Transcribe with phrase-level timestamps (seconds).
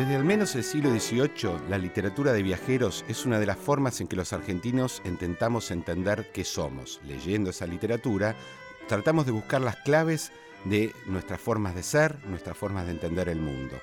[0.00, 4.00] Desde al menos el siglo XVIII, la literatura de viajeros es una de las formas
[4.00, 7.02] en que los argentinos intentamos entender qué somos.
[7.06, 8.34] Leyendo esa literatura,
[8.88, 10.32] tratamos de buscar las claves
[10.64, 13.78] de nuestras formas de ser, nuestras formas de entender el mundo.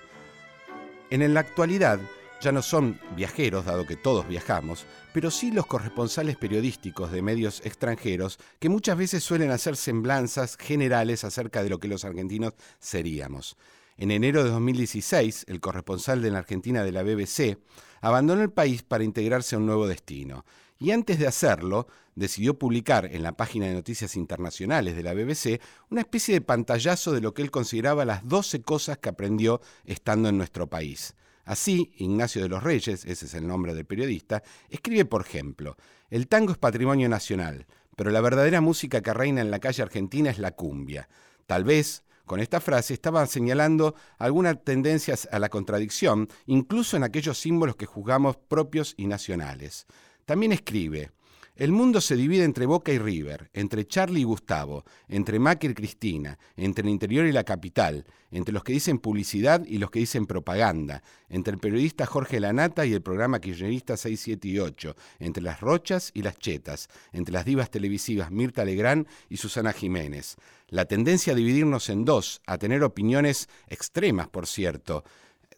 [1.12, 2.00] En la actualidad,
[2.42, 7.64] ya no son viajeros, dado que todos viajamos, pero sí los corresponsales periodísticos de medios
[7.64, 13.56] extranjeros que muchas veces suelen hacer semblanzas generales acerca de lo que los argentinos seríamos.
[14.00, 17.58] En enero de 2016, el corresponsal de la Argentina de la BBC
[18.00, 20.46] abandonó el país para integrarse a un nuevo destino.
[20.78, 25.60] Y antes de hacerlo, decidió publicar en la página de noticias internacionales de la BBC
[25.90, 30.30] una especie de pantallazo de lo que él consideraba las 12 cosas que aprendió estando
[30.30, 31.16] en nuestro país.
[31.44, 35.76] Así, Ignacio de los Reyes, ese es el nombre del periodista, escribe, por ejemplo,
[36.12, 40.30] el tango es patrimonio nacional, pero la verdadera música que reina en la calle argentina
[40.30, 41.10] es la cumbia.
[41.48, 47.40] Tal vez, con esta frase estaba señalando algunas tendencias a la contradicción, incluso en aquellos
[47.40, 49.88] símbolos que juzgamos propios y nacionales.
[50.26, 51.12] También escribe,
[51.58, 55.74] el mundo se divide entre Boca y River, entre Charlie y Gustavo, entre Macri y
[55.74, 59.98] Cristina, entre el interior y la capital, entre los que dicen publicidad y los que
[59.98, 64.96] dicen propaganda, entre el periodista Jorge Lanata y el programa kirchnerista 6, 7 y 8,
[65.18, 70.36] entre las rochas y las chetas, entre las divas televisivas Mirta Legrand y Susana Jiménez.
[70.68, 75.04] La tendencia a dividirnos en dos, a tener opiniones extremas, por cierto,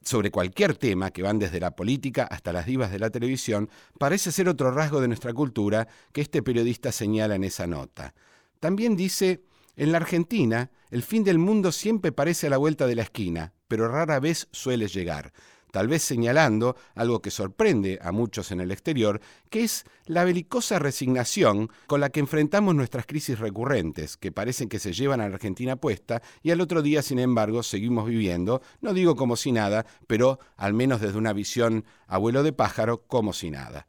[0.02, 4.32] sobre cualquier tema que van desde la política hasta las divas de la televisión, parece
[4.32, 8.14] ser otro rasgo de nuestra cultura que este periodista señala en esa nota.
[8.60, 9.44] También dice,
[9.76, 13.54] en la Argentina, el fin del mundo siempre parece a la vuelta de la esquina,
[13.68, 15.32] pero rara vez suele llegar
[15.72, 20.80] tal vez señalando algo que sorprende a muchos en el exterior, que es la belicosa
[20.80, 25.36] resignación con la que enfrentamos nuestras crisis recurrentes, que parecen que se llevan a la
[25.36, 29.86] Argentina puesta y al otro día, sin embargo, seguimos viviendo, no digo como si nada,
[30.08, 33.86] pero al menos desde una visión abuelo de pájaro, como si nada.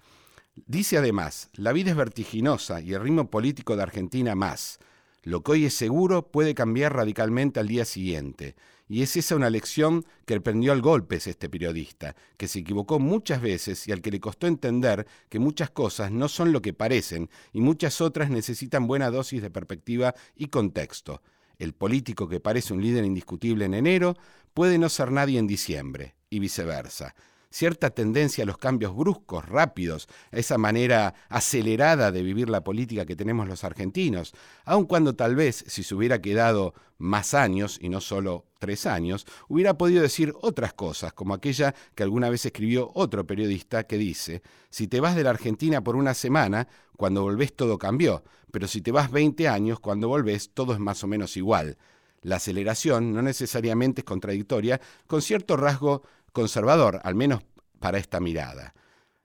[0.67, 4.79] Dice además, la vida es vertiginosa y el ritmo político de Argentina más.
[5.23, 8.57] Lo que hoy es seguro puede cambiar radicalmente al día siguiente.
[8.91, 13.41] Y es esa una lección que aprendió al golpes este periodista, que se equivocó muchas
[13.41, 17.31] veces y al que le costó entender que muchas cosas no son lo que parecen
[17.53, 21.23] y muchas otras necesitan buena dosis de perspectiva y contexto.
[21.57, 24.17] El político que parece un líder indiscutible en enero
[24.55, 27.15] puede no ser nadie en diciembre, y viceversa
[27.51, 33.05] cierta tendencia a los cambios bruscos, rápidos, a esa manera acelerada de vivir la política
[33.05, 34.33] que tenemos los argentinos,
[34.65, 39.27] aun cuando tal vez si se hubiera quedado más años y no solo tres años,
[39.49, 44.43] hubiera podido decir otras cosas, como aquella que alguna vez escribió otro periodista que dice,
[44.71, 48.23] si te vas de la Argentina por una semana, cuando volvés todo cambió,
[48.53, 51.79] pero si te vas 20 años, cuando volvés todo es más o menos igual.
[52.23, 56.03] La aceleración no necesariamente es contradictoria con cierto rasgo
[56.33, 57.43] conservador, al menos
[57.79, 58.75] para esta mirada.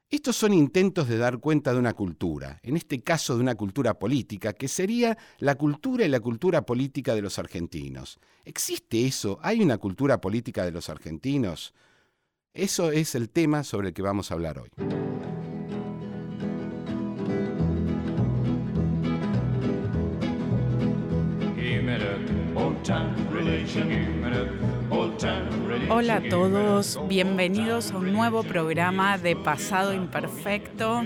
[0.10, 3.96] Estos son intentos de dar cuenta de una cultura, en este caso de una cultura
[3.96, 8.20] política, que sería la cultura y la cultura política de los argentinos.
[8.44, 9.40] ¿Existe eso?
[9.42, 11.74] ¿Hay una cultura política de los argentinos?
[12.54, 14.70] Eso es el tema sobre el que vamos a hablar hoy.
[25.90, 31.06] Hola a todos, bienvenidos a un nuevo programa de Pasado Imperfecto.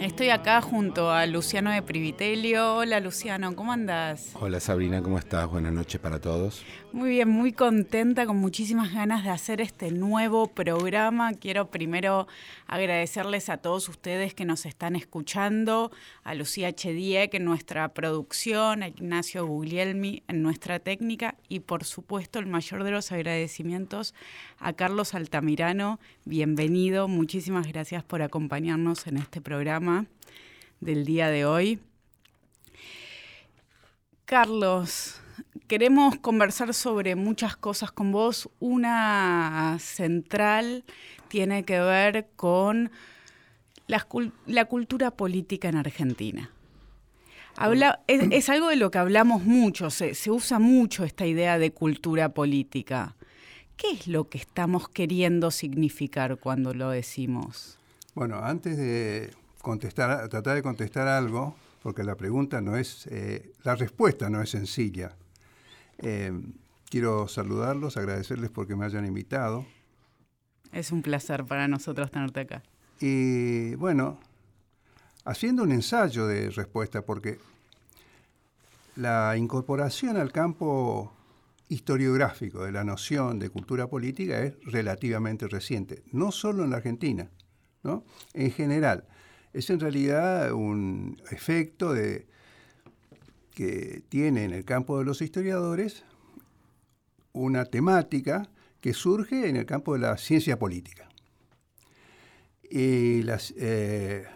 [0.00, 2.76] Estoy acá junto a Luciano de Privitelio.
[2.76, 4.32] Hola Luciano, ¿cómo andas?
[4.40, 5.48] Hola Sabrina, ¿cómo estás?
[5.48, 6.64] Buenas noches para todos.
[6.92, 11.32] Muy bien, muy contenta, con muchísimas ganas de hacer este nuevo programa.
[11.34, 12.26] Quiero primero
[12.66, 15.92] agradecerles a todos ustedes que nos están escuchando,
[16.24, 22.40] a Lucía Chediek en nuestra producción, a Ignacio Guglielmi en nuestra técnica y por supuesto
[22.40, 24.14] el mayor de los agradecimientos
[24.58, 25.98] a Carlos Altamirano.
[26.24, 30.06] Bienvenido, muchísimas gracias por acompañarnos en este programa
[30.80, 31.80] del día de hoy.
[34.24, 35.20] Carlos,
[35.66, 38.48] queremos conversar sobre muchas cosas con vos.
[38.60, 40.84] Una central
[41.28, 42.90] tiene que ver con
[43.86, 46.50] la, cultura política en Argentina.
[48.06, 53.16] es, algo de lo que hablamos mucho, se, usa mucho esta idea de cultura política.
[53.76, 57.78] ¿Qué es lo que estamos queriendo significar cuando lo decimos?
[58.14, 63.74] Bueno, antes de contestar, tratar de contestar algo, porque la pregunta no es, eh, la
[63.74, 65.16] respuesta no es sencilla.
[65.98, 66.32] Eh,
[66.88, 69.66] quiero saludarlos, agradecerles porque me hayan invitado.
[70.72, 72.62] Es un placer para nosotros tenerte acá.
[73.00, 74.18] Y bueno,
[75.24, 77.38] haciendo un ensayo de respuesta, porque
[78.96, 81.13] la incorporación al campo
[81.68, 87.30] historiográfico de la noción de cultura política es relativamente reciente, no solo en la Argentina,
[87.82, 88.04] ¿no?
[88.32, 89.04] en general.
[89.52, 92.26] Es en realidad un efecto de,
[93.54, 96.04] que tiene en el campo de los historiadores
[97.32, 98.48] una temática
[98.80, 101.08] que surge en el campo de la ciencia política.
[102.70, 103.22] Y
[103.56, 104.26] eh,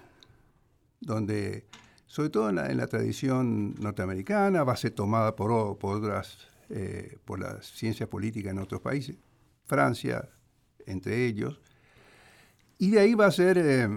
[1.00, 1.66] donde,
[2.06, 7.60] sobre todo en la, tradición norteamericana, va a ser tomada por otras, eh, por la
[7.62, 9.16] ciencia política en otros países,
[9.64, 10.28] Francia
[10.86, 11.60] entre ellos,
[12.78, 13.88] y de ahí va a ser eh,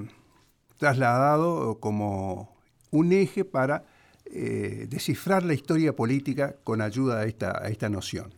[0.77, 2.57] trasladado como
[2.91, 3.85] un eje para
[4.33, 8.33] descifrar la historia política con ayuda a esta, a esta noción.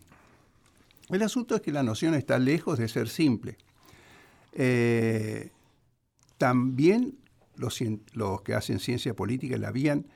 [1.09, 3.57] El asunto es que la noción está lejos de ser simple.
[6.39, 7.19] también
[7.56, 10.07] los, que hacen ciencia política la habían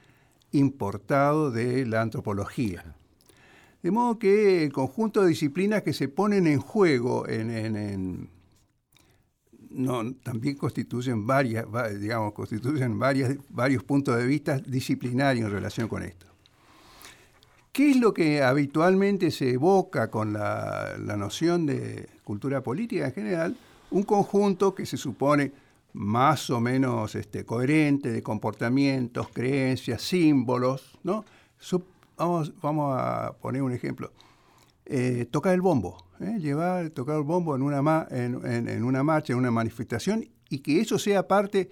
[0.52, 2.96] importado de la antropología.
[3.82, 8.30] De modo que el conjunto de disciplinas que se ponen en juego en,
[9.70, 11.66] no, también constituyen varias,
[12.00, 16.26] digamos, constituyen varias, varios puntos de vista disciplinarios en relación con esto.
[17.72, 23.58] ¿Qué es lo que habitualmente se evoca con la noción de cultura política en general?
[23.92, 25.52] Un conjunto que se supone
[25.94, 31.26] más o menos este, coherente de comportamientos, creencias, símbolos, ¿no?
[32.18, 34.12] Vamos, vamos a poner un ejemplo.
[34.86, 36.38] Eh, tocar el bombo, ¿eh?
[36.40, 40.98] llevar, tocar el bombo en una, en, una marcha, en una manifestación, y que eso
[40.98, 41.70] sea parte,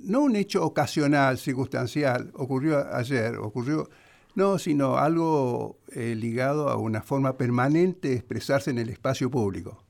[0.00, 3.88] no un hecho ocasional, circunstancial, ocurrió ayer, ocurrió,
[4.34, 9.82] no, sino algo eh, ligado a una forma permanente de expresarse en el espacio público.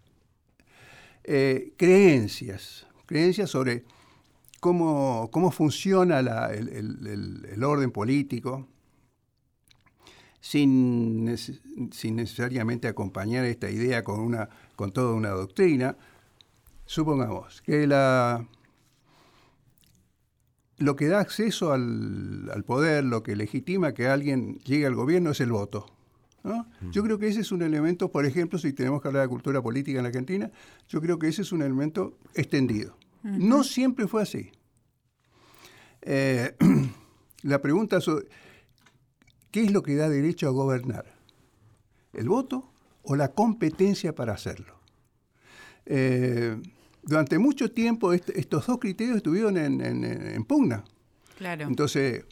[1.25, 3.85] creencias, creencias sobre
[4.61, 8.69] cómo, cómo funciona el, orden político,
[10.41, 11.37] sin,
[11.93, 15.97] sin, necesariamente acompañar esta idea con, una, con toda una doctrina.
[16.85, 18.47] Supongamos que la,
[20.79, 25.31] lo que da acceso al, al, poder, lo que legitima que alguien llegue al gobierno
[25.31, 25.87] es el voto.
[26.93, 29.61] Yo creo que ese es un elemento, por ejemplo, si tenemos que hablar de cultura
[29.61, 30.51] política en la Argentina,
[30.89, 32.97] yo creo que ese es un elemento extendido.
[33.23, 34.53] No siempre fue así.
[36.03, 36.55] Eh,
[37.43, 38.09] la pregunta es,
[39.57, 41.07] ¿qué es lo que da derecho a gobernar?
[42.13, 42.71] ¿El voto
[43.05, 44.79] o la competencia para hacerlo?
[45.87, 46.61] Eh,
[47.03, 50.85] durante mucho tiempo estos dos criterios estuvieron en, pugna.
[51.39, 51.65] Claro.
[51.65, 52.27] Entonces,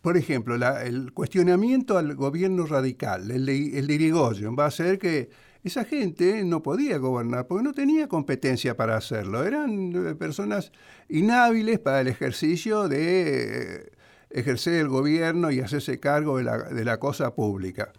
[0.00, 5.30] por ejemplo, el cuestionamiento al gobierno radical, el de, el Irigoyen, va a ser que
[5.64, 9.42] esa gente no podía gobernar porque no tenía competencia para hacerlo.
[9.44, 10.70] Eran eh, personas
[11.08, 13.90] inhábiles para el ejercicio de eh,
[14.30, 17.92] ejercer el gobierno y hacerse cargo de la, cosa pública.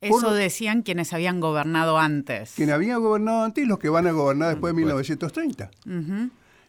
[0.00, 2.54] Eso decían quienes habían gobernado antes.
[2.56, 5.70] Quienes habían gobernado antes y los que van a gobernar después de 1930.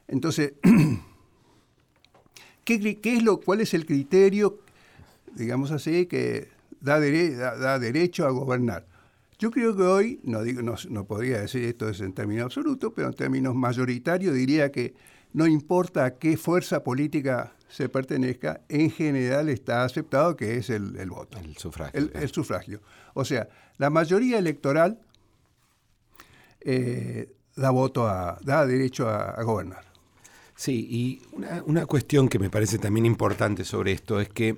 [0.08, 0.54] Entonces,
[2.64, 4.60] ¿Qué, es lo, ¿Cuál es el criterio,
[5.36, 6.48] digamos así, que
[6.80, 8.86] da, da, derecho a gobernar?
[9.38, 13.14] Yo creo que hoy, no, digo, no, podría decir esto en términos absolutos, pero en
[13.16, 14.94] términos mayoritarios diría que
[15.34, 21.10] no importa a qué fuerza política se pertenezca, en general está aceptado que es el,
[21.10, 21.38] voto.
[21.40, 22.10] El sufragio.
[22.14, 22.82] El, sufragio.
[23.16, 25.00] O sea, la mayoría electoral
[26.62, 29.94] eh, da voto a, da derecho a gobernar.
[30.56, 31.22] Sí, y
[31.66, 34.58] una, cuestión que me parece también importante sobre esto es que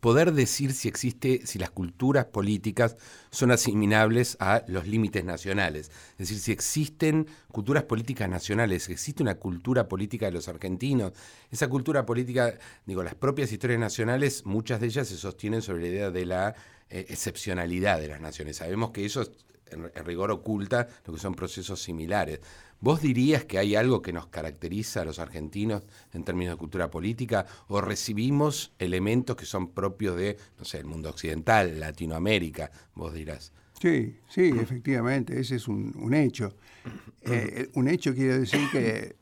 [0.00, 2.96] poder decir si existe, si las culturas políticas
[3.30, 5.90] son asimilables a los límites nacionales.
[6.12, 11.12] Es decir, si existen culturas políticas nacionales, existe una cultura política de los argentinos.
[11.50, 15.88] Esa cultura política, digo, las propias historias nacionales, muchas de ellas se sostienen sobre la
[15.88, 16.54] idea de la
[16.90, 18.56] eh, excepcionalidad de las naciones.
[18.56, 19.22] Sabemos que eso
[19.70, 22.40] en, rigor oculta lo que son procesos similares.
[22.80, 26.90] ¿Vos dirías que hay algo que nos caracteriza a los argentinos en términos de cultura
[26.90, 33.14] política o recibimos elementos que son propios de, no sé, el mundo occidental, Latinoamérica, vos
[33.14, 33.52] dirás?
[33.80, 36.54] Sí, sí, efectivamente, ese es un, hecho.
[37.26, 39.16] Eh, un hecho quiere decir que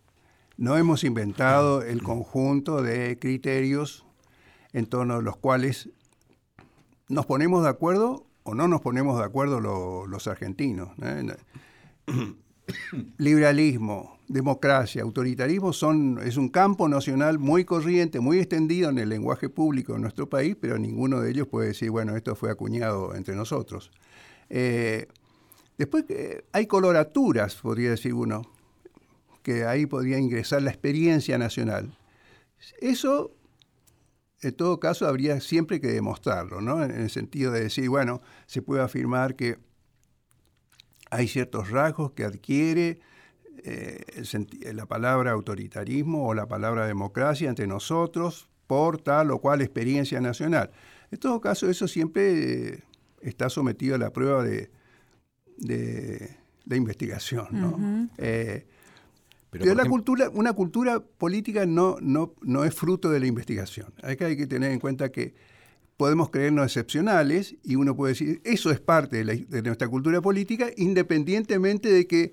[0.56, 4.04] no hemos inventado el conjunto de criterios
[4.73, 5.90] en torno a los cuales
[7.09, 10.90] nos ponemos de acuerdo o no nos ponemos de acuerdo los argentinos.
[11.02, 11.37] ¿eh?
[13.19, 19.49] Liberalismo, democracia, autoritarismo son, es un campo nacional muy corriente, muy extendido en el lenguaje
[19.49, 23.35] público de nuestro país, pero ninguno de ellos puede decir, bueno, esto fue acuñado entre
[23.35, 23.90] nosotros.
[24.49, 25.07] Eh,
[25.78, 28.42] después eh, hay coloraturas, podría decir uno,
[29.42, 31.97] que ahí podría ingresar la experiencia nacional.
[32.81, 33.33] Eso
[34.42, 36.83] en todo caso habría siempre que demostrarlo, ¿no?
[36.85, 39.59] En el sentido de decir, bueno, se puede afirmar que
[41.12, 42.99] hay ciertos rasgos que adquiere
[43.64, 44.25] eh,
[44.73, 50.71] la palabra autoritarismo o la palabra democracia entre nosotros por tal o cual experiencia nacional.
[51.11, 52.83] En todo caso, eso siempre eh,
[53.21, 54.71] está sometido a la prueba de,
[55.59, 57.47] de, investigación.
[57.50, 58.09] ¿no?
[58.16, 63.92] Pero, la cultura, una cultura política no, no, no es fruto de la investigación.
[64.02, 65.35] Hay que, hay que tener en cuenta que
[65.96, 71.90] podemos creernos excepcionales y uno puede decir, eso es parte de, nuestra cultura política, independientemente
[71.90, 72.32] de que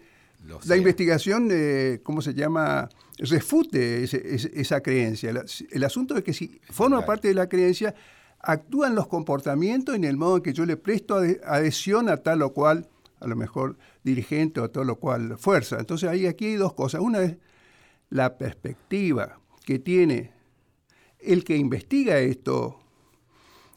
[0.66, 2.90] la investigación, eh, ¿cómo se llama?,
[3.20, 5.34] refute esa creencia.
[5.72, 7.94] El, asunto es que si forma parte de la creencia,
[8.40, 12.54] actúan los comportamientos en el modo en que yo le presto adhesión a tal o
[12.54, 12.88] cual
[13.20, 15.78] a lo mejor dirigente o todo lo cual fuerza.
[15.80, 17.02] Entonces ahí aquí hay dos cosas.
[17.02, 17.36] Una es
[18.10, 20.32] la perspectiva que tiene
[21.20, 22.80] el que investiga esto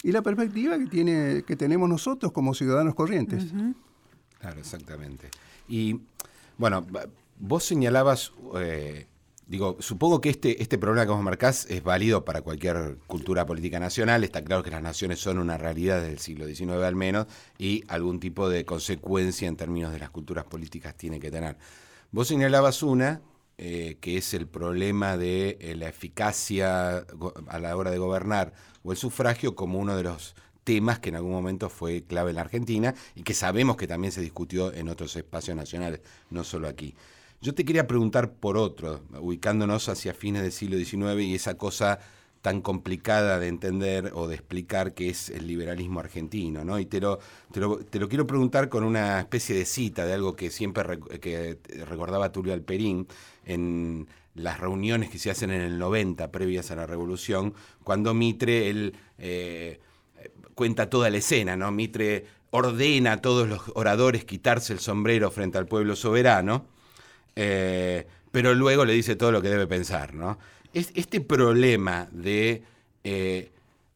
[0.03, 3.47] y la perspectiva que tiene que tenemos nosotros como ciudadanos corrientes.
[4.41, 5.29] Claro, exactamente.
[5.69, 6.01] Y
[6.59, 6.85] bueno,
[7.39, 9.07] vos señalabas eh,
[9.53, 13.79] Digo, supongo que este, este problema que vos marcás es válido para cualquier cultura política
[13.79, 14.25] nacional.
[14.25, 17.27] Está claro que las naciones son una realidad del siglo XIX al menos
[17.59, 21.59] y algún tipo de consecuencia en términos de las culturas políticas tiene que tener.
[22.13, 23.21] Vos señalabas una,
[23.59, 27.05] eh, que es el problema de eh, la eficacia
[27.49, 31.17] a la hora de gobernar o el sufragio como uno de los temas que en
[31.17, 34.89] algún momento fue clave en la Argentina y que sabemos que también se discutió en
[34.89, 36.95] otros espacios nacionales, no solo aquí.
[37.41, 41.99] Yo te quería preguntar por otro, ubicándonos hacia fines del siglo XIX y esa cosa
[42.43, 46.81] tan complicada de entender o de explicar que es el liberalismo argentino, ¿no?
[46.81, 47.21] Y te lo,
[47.53, 51.59] te lo, quiero preguntar con una especie de cita de algo que siempre que
[51.89, 53.07] recordaba Tulio Alperín
[53.45, 58.71] en las reuniones que se hacen en el 90, previas a la Revolución, cuando Mitre,
[58.71, 59.81] él eh,
[60.57, 61.71] cuenta toda la escena, ¿no?
[61.71, 66.67] Mitre ordena a todos los oradores quitarse el sombrero frente al pueblo soberano,
[67.37, 70.39] eh, pero luego le dice todo lo que debe pensar, ¿no?
[70.73, 72.63] Este problema de
[73.05, 73.51] eh,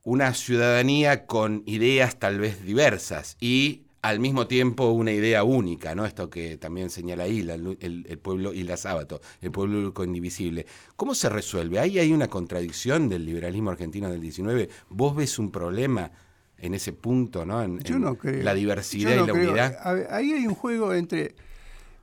[0.05, 6.07] una ciudadanía con ideas tal vez diversas y al mismo tiempo una idea única, ¿no?
[6.07, 10.65] Esto que también señala Isla, el, pueblo Isla Sábato, el pueblo único indivisible.
[10.95, 11.81] ¿Cómo se resuelve?
[11.81, 14.69] Ahí hay una contradicción del liberalismo argentino del 19.
[14.91, 16.13] ¿Vos ves un problema
[16.59, 17.63] en ese punto, ¿no?
[17.63, 18.45] En, Yo no creo.
[18.45, 20.07] La diversidad y la unidad.
[20.11, 21.35] Ahí hay un juego entre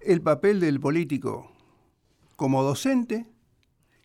[0.02, 1.52] el papel del político
[2.36, 3.28] como docente,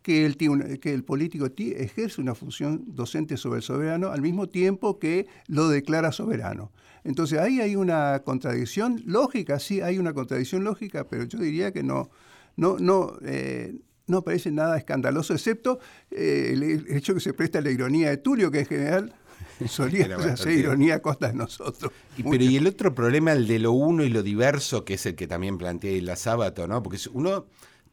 [0.08, 0.38] que el,
[0.80, 5.68] que el político ejerce una función docente sobre el soberano al mismo tiempo que lo
[5.68, 6.72] declara soberano.
[7.04, 11.82] Entonces ahí hay una contradicción lógica, sí hay una contradicción lógica, pero yo diría que
[11.82, 12.08] no,
[12.56, 13.74] no, no, eh,
[14.06, 15.78] no parece nada escandaloso, excepto
[16.10, 19.14] eh, el hecho que se presta la ironía de Tulio, que en general
[19.68, 21.92] solía hacer ironía a costa de nosotros.
[22.16, 25.04] Y, pero y el otro problema, el de lo uno y lo diverso, que es
[25.04, 26.82] el que también plantea la Sábato, ¿no?
[26.82, 27.44] Porque uno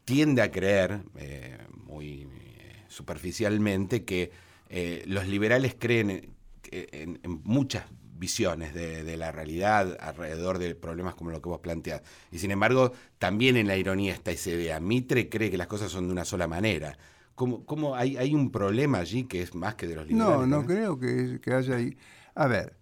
[0.06, 4.30] tiende a creer, eh, muy eh, superficialmente, que
[4.70, 6.32] eh, los liberales creen
[6.70, 7.84] en, muchas
[8.18, 12.02] visiones de, la realidad alrededor de problemas como lo que vos planteás.
[12.30, 14.80] Y sin embargo, también en la ironía está esa idea.
[14.80, 16.96] Mitre cree que las cosas son de una sola manera.
[17.34, 20.38] ¿Cómo, cómo hay, hay, un problema allí que es más que de los liberales?
[20.38, 21.96] No, no creo que, haya ahí.
[22.34, 22.74] A ver,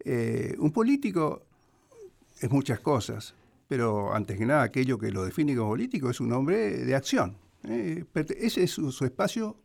[0.00, 1.42] eh, un político
[2.40, 3.34] es muchas cosas,
[3.68, 7.36] pero antes que nada aquello que lo define como político es un hombre de acción.
[7.64, 8.04] Eh,
[8.38, 9.56] ese es su, espacio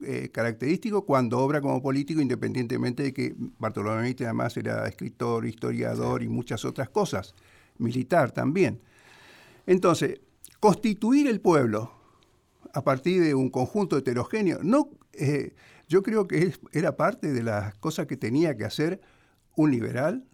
[0.00, 6.28] eh, característico cuando obra como político, independientemente de que Bartolomé además era escritor, historiador y
[6.28, 7.34] muchas otras cosas,
[7.76, 8.80] militar también.
[9.66, 10.20] Entonces,
[10.60, 11.92] constituir el pueblo
[12.72, 14.60] a partir de un conjunto heterogéneo.
[14.62, 15.54] No, eh,
[15.88, 19.00] yo creo que era parte de las cosas que tenía que hacer
[19.56, 20.24] un liberal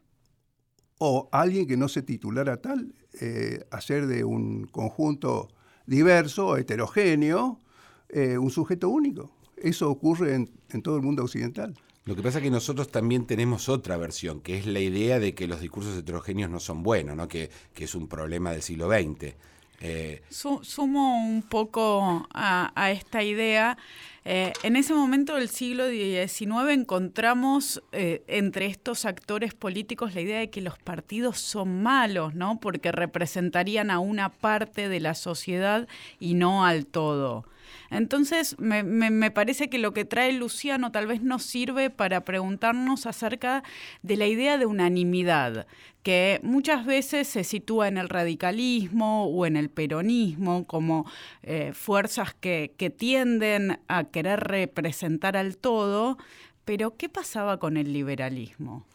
[0.99, 5.49] o alguien que no se titulara tal, eh, hacer de un conjunto
[5.87, 7.61] diverso, heterogéneo,
[8.09, 9.31] eh, un sujeto único.
[9.57, 11.75] Eso ocurre en, todo el mundo occidental.
[12.05, 15.35] Lo que pasa es que nosotros también tenemos otra versión, que es la idea de
[15.35, 17.29] que los discursos heterogéneos no son buenos, ¿no?
[17.29, 19.35] Que, que es un problema del siglo XX.
[19.81, 23.77] Eh, sumo un poco a, esta idea.
[24.26, 30.38] Eh, en ese momento del siglo XIX encontramos eh, entre estos actores políticos la idea
[30.38, 32.59] de que los partidos son malos, ¿no?
[32.59, 35.87] Porque representarían a una parte de la sociedad
[36.19, 37.45] y no al todo.
[37.90, 43.62] Entonces, me, parece que lo que trae Luciano tal vez nos sirve para preguntarnos acerca
[44.02, 45.66] de la idea de unanimidad,
[46.02, 51.11] que muchas veces se sitúa en el radicalismo o en el peronismo como
[51.43, 56.19] eh, fuerzas que, que tienden a querer representar al todo,
[56.64, 58.87] pero ¿qué pasaba con el liberalismo?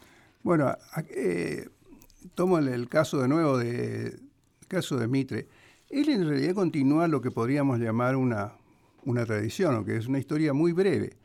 [0.42, 0.76] Bueno,
[1.10, 1.68] eh,
[2.34, 4.18] tomo el, caso de nuevo de
[4.68, 5.48] caso de Mitre.
[5.88, 8.52] Él en realidad continúa lo que podríamos llamar una,
[9.04, 11.16] una tradición, que es una historia muy breve.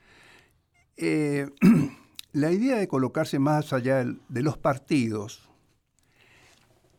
[0.98, 1.48] Eh,
[2.34, 5.50] la idea de colocarse más allá de los partidos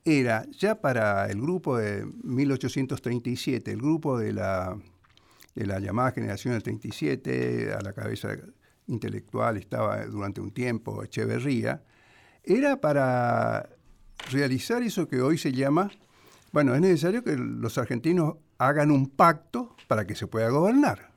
[0.04, 4.78] era ya para el grupo de 1837, el grupo de la,
[5.54, 8.37] de la llamada generación del 37, a la cabeza
[8.87, 11.83] intelectual estaba durante un tiempo Echeverría,
[12.45, 13.68] era para
[14.30, 15.90] realizar eso que hoy se llama,
[16.52, 21.10] bueno, es necesario que los argentinos hagan un pacto para que se pueda gobernar.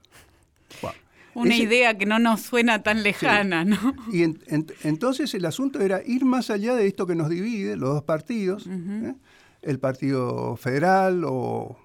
[1.36, 3.96] Una idea que no nos suena tan lejana, ¿no?
[4.12, 8.04] Y entonces el asunto era ir más allá de esto que nos divide, los dos
[8.04, 9.16] partidos, ¿eh?
[9.62, 11.78] el Partido Federal o,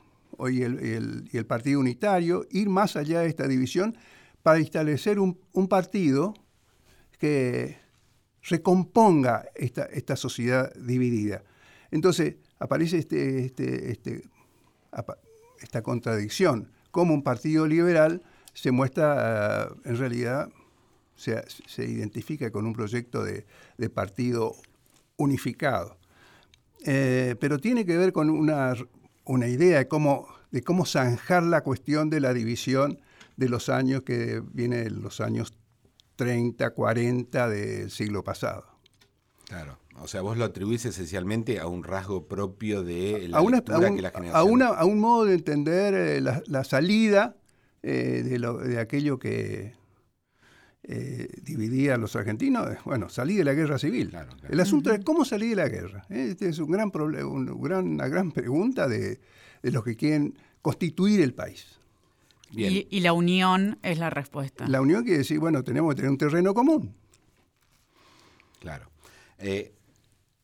[0.50, 3.96] y, el, Partido Unitario, ir más allá de esta división
[4.42, 6.34] para establecer un, un partido
[7.18, 7.78] que
[8.42, 11.42] recomponga esta, esta sociedad dividida.
[11.90, 14.24] Entonces aparece este, este, este,
[15.64, 20.48] esta contradicción, como un partido liberal se muestra, uh, en realidad,
[21.16, 23.46] se, se, identifica con un proyecto de,
[23.78, 24.54] de partido
[25.16, 25.96] unificado.
[26.84, 28.74] Eh, pero tiene que ver con una,
[29.24, 33.00] una idea de cómo, de cómo zanjar la cuestión de la división
[33.36, 35.54] de los años que viene los años
[36.16, 38.66] 30, 40 del siglo pasado.
[39.46, 39.78] Claro.
[40.00, 44.10] O sea, vos lo atribuís esencialmente a un rasgo propio de la lectura que la
[44.10, 44.62] generación...
[44.62, 47.36] A, un modo de entender eh, la, salida
[47.82, 49.74] eh, de, aquello que
[50.82, 52.68] eh, dividía a los argentinos.
[52.84, 54.14] Bueno, salí de la guerra civil.
[54.48, 56.04] El asunto es cómo salí de la guerra.
[56.10, 59.20] Este es un gran problema, una gran pregunta de,
[59.62, 61.78] de los que quieren constituir el país.
[62.56, 64.68] Y, la unión es la respuesta.
[64.68, 66.94] La unión quiere decir, bueno, tenemos que tener un terreno común.
[68.60, 68.88] Claro.
[69.38, 69.72] Eh,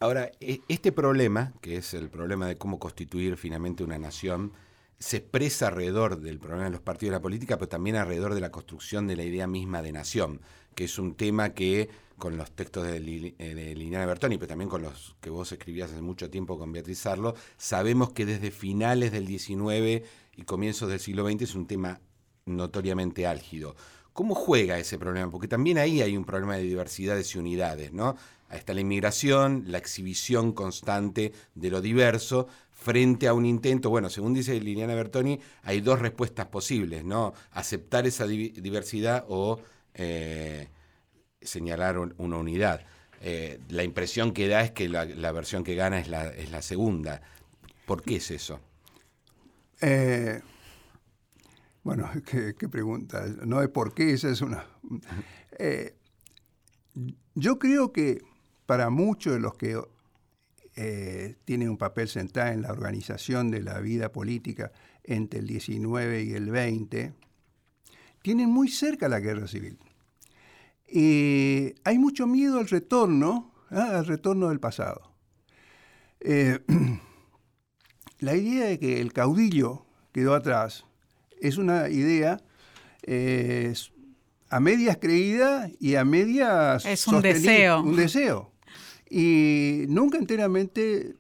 [0.01, 4.53] ahora, e, este problema, que es el problema de cómo constituir finalmente una nación,
[4.99, 8.41] se expresa alrededor del problema de los partidos de la política, pero también alrededor de
[8.41, 10.41] la construcción de la idea misma de nación,
[10.75, 14.83] que es un tema que con los textos de, eh, de Bertoni, pero también con
[14.83, 19.27] los que vos escribías hace mucho tiempo con Beatriz Sarlo, sabemos que desde finales del
[19.27, 20.05] 19
[20.37, 22.01] y comienzos del siglo XX es un tema
[22.45, 23.75] notoriamente álgido.
[24.13, 25.31] ¿Cómo juega ese problema?
[25.31, 28.17] Porque también ahí hay un problema de diversidades y unidades, ¿no?
[28.51, 34.11] Ahí está la inmigración, la exhibición constante de lo diverso frente a un intento, bueno,
[34.11, 37.33] según dice Liliana Bertoni, hay dos respuestas posibles, ¿no?
[37.53, 39.61] Aceptar esa diversidad o
[39.95, 40.69] eh,
[41.41, 42.85] señalar una unidad.
[43.21, 46.61] Eh, la impresión que da es que la, versión que gana es la, es la
[46.61, 47.23] segunda.
[47.87, 48.59] ¿Por qué es eso?
[49.81, 50.41] Eh,
[51.85, 52.11] bueno,
[52.59, 53.27] qué, pregunta.
[53.45, 54.67] No es por qué, esa es una...
[57.35, 58.23] Yo creo que
[58.71, 59.83] para muchos de los que
[60.77, 64.71] eh, tienen un papel central en la organización de la vida política
[65.03, 67.13] entre el 19 y el 20,
[68.23, 69.77] tienen muy cerca la guerra civil.
[70.87, 73.99] Y hay mucho miedo al retorno, ¿ah?
[73.99, 75.17] al retorno del pasado.
[78.21, 80.85] la idea de que el caudillo quedó atrás
[81.41, 82.41] es una idea
[84.49, 86.87] a medias creída y a medias...
[86.87, 87.83] Es un deseo.
[87.83, 88.51] Un deseo.
[89.11, 91.17] Y nunca enteramente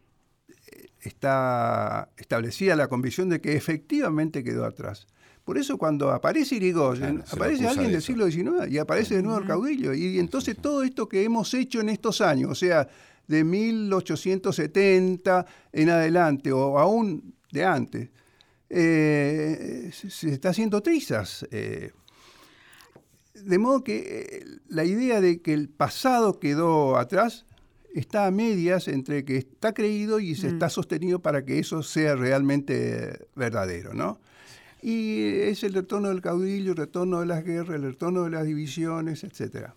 [0.48, 5.08] eh, está establecida la convicción de que efectivamente quedó atrás.
[5.44, 9.46] Por eso cuando aparece Irigoyen, aparece alguien del siglo XIX y aparece de nuevo el
[9.46, 9.92] caudillo.
[9.92, 12.86] Y entonces todo esto que hemos hecho en estos años, o sea,
[13.26, 18.10] de 1870 en adelante o aún de antes,
[18.68, 21.44] eh, se está haciendo trizas.
[21.50, 21.90] Eh.
[23.34, 27.46] de modo que la idea de que el pasado quedó atrás
[27.94, 30.70] está a medias entre que está creído y se está mm.
[30.70, 34.20] sostenido para que eso sea realmente verdadero, ¿no?
[34.82, 38.44] Y es el retorno del caudillo, el retorno de las guerras, el retorno de las
[38.44, 39.70] divisiones, etc.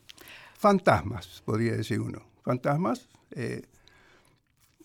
[0.58, 2.23] Fantasmas, podría decir uno.
[2.43, 3.10] Fantasmas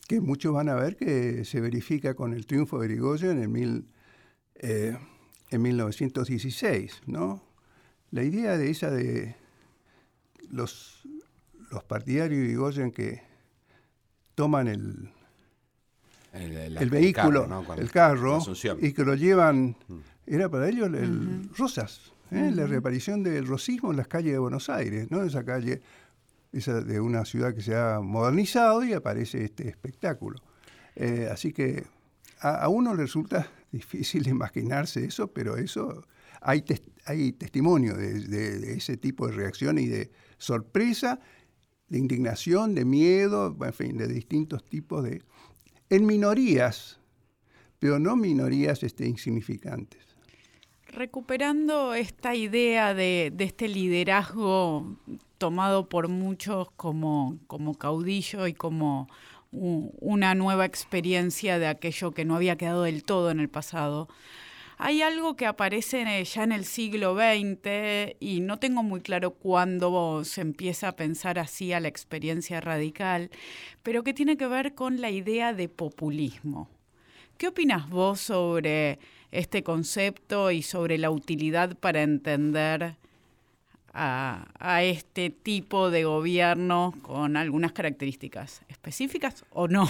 [0.09, 3.49] que muchos van a ver que se verifica con el triunfo de Irigoyen en el
[3.51, 3.88] mil,
[4.55, 4.97] eh,
[5.51, 7.43] en 1916, ¿no?
[8.11, 9.37] La idea de esa de
[10.49, 11.07] los,
[11.71, 13.23] los partidarios de Goyen que
[14.35, 15.11] toman el,
[16.33, 18.39] el, vehículo, el carro,
[18.81, 19.99] y que lo llevan mm.
[20.27, 22.51] era para ellos el Rosas, ¿eh?
[22.55, 25.23] la reaparición del rosismo en las calles de Buenos Aires, ¿no?
[25.23, 25.83] Esa calle
[26.53, 30.41] esa de una ciudad que se ha modernizado y aparece este espectáculo.
[30.97, 31.85] Eh, así que
[32.41, 36.07] a, uno le resulta difícil imaginarse eso, pero eso
[36.41, 36.65] hay,
[37.05, 41.21] hay testimonio de, ese tipo de reacción y de sorpresa,
[41.88, 45.22] de indignación, de miedo, en fin, de distintos tipos de...
[45.90, 46.98] en minorías,
[47.79, 50.03] pero no minorías este, insignificantes.
[50.88, 54.96] Recuperando esta idea de, este liderazgo
[55.38, 59.09] tomado por muchos como, como caudillo y como
[59.51, 64.09] una nueva experiencia de aquello que no había quedado del todo en el pasado.
[64.81, 70.25] Hay algo que aparece ya en el siglo XX y no tengo muy claro cuándo
[70.25, 73.31] se empieza a pensar así a la experiencia radical,
[73.83, 76.69] pero que tiene que ver con la idea de populismo.
[77.38, 79.01] ¿Qué opinas vos sobre
[79.33, 82.97] este concepto y sobre la utilidad para entender
[83.93, 89.88] a, este tipo de gobierno con algunas características específicas o no.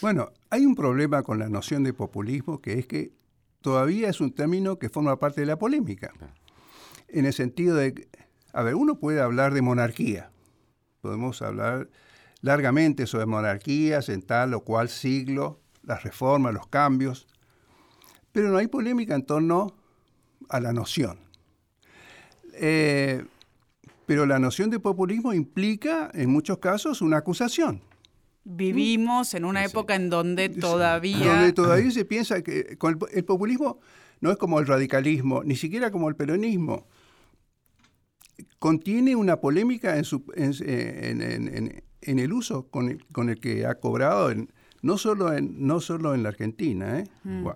[0.00, 3.10] Bueno, hay un problema con la noción de populismo que es que
[3.60, 6.12] todavía es un término que forma parte de la polémica.
[7.08, 8.08] En el sentido de,
[8.52, 10.30] a ver, uno puede hablar de monarquía,
[11.00, 11.88] podemos hablar
[12.40, 17.26] largamente sobre monarquías en tal o cual siglo, las reformas, los cambios,
[18.32, 19.74] pero no hay polémica en torno
[20.48, 21.18] a la noción.
[22.54, 23.24] Eh,
[24.06, 27.82] pero la noción de populismo implica, en muchos casos, una acusación.
[28.50, 31.34] Vivimos en una época en donde todavía...
[31.34, 32.78] Donde todavía se piensa que
[33.12, 33.78] el, populismo
[34.22, 36.86] no es como el radicalismo, ni siquiera como el peronismo.
[38.58, 40.04] Contiene una polémica en,
[42.00, 42.88] el uso con
[43.28, 44.32] el, que ha cobrado,
[44.80, 47.00] no, solo en, no solo en la Argentina.
[47.00, 47.04] ¿eh?
[47.24, 47.48] Mm.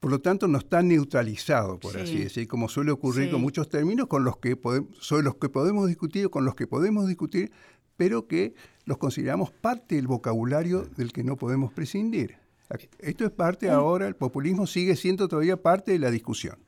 [0.00, 4.08] Por lo tanto, no está neutralizado, por así decir, como suele ocurrir con muchos términos
[4.08, 4.58] con los que
[4.98, 7.52] sobre los que podemos discutir, con los que podemos discutir,
[7.96, 12.36] pero que los consideramos parte del vocabulario del que no podemos prescindir.
[12.98, 16.58] Esto es parte ahora, el populismo sigue siendo todavía parte de la discusión.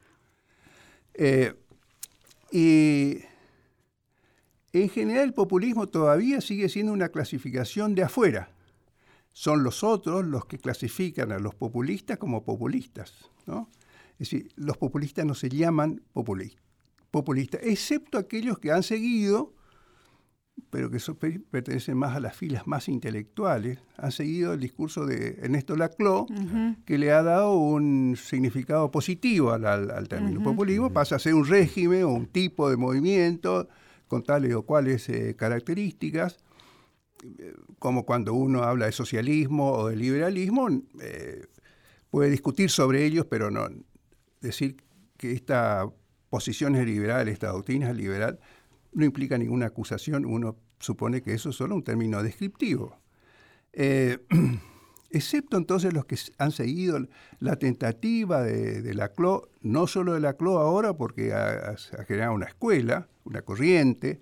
[1.15, 1.55] Eh,
[2.51, 3.21] y
[4.73, 8.55] en general el populismo todavía sigue siendo una clasificación de afuera
[9.35, 13.13] son los otros los que clasifican a los populistas como populistas.
[13.47, 13.69] ¿no?
[14.13, 19.53] Es decir, los populistas no se llaman populistas, excepto aquellos que han seguido,
[20.71, 20.99] pero que
[21.51, 26.27] pertenecen más a las filas más intelectuales, han seguido el discurso de Ernesto Laclau,
[26.85, 32.05] que le ha dado un significado positivo al, término populismo, pasa a ser un régimen
[32.05, 33.69] o un tipo de movimiento
[34.09, 36.39] con tales o cuales eh, características.
[37.79, 40.69] Como cuando uno habla de socialismo o de liberalismo,
[41.01, 41.47] eh,
[42.11, 43.69] puede discutir sobre ellos, pero no
[44.41, 44.77] decir
[45.17, 45.89] que esta
[46.31, 48.41] posición es liberal, esta doctrina es liberal,
[48.95, 52.99] no implica ninguna acusación, uno supone que eso es solo un término descriptivo.
[53.73, 54.19] Eh,
[55.11, 57.07] excepto entonces los que han seguido
[57.41, 62.35] la tentativa de, la CLO, no solo de la CLO ahora, porque ha, ha generado
[62.35, 64.21] una escuela, una corriente,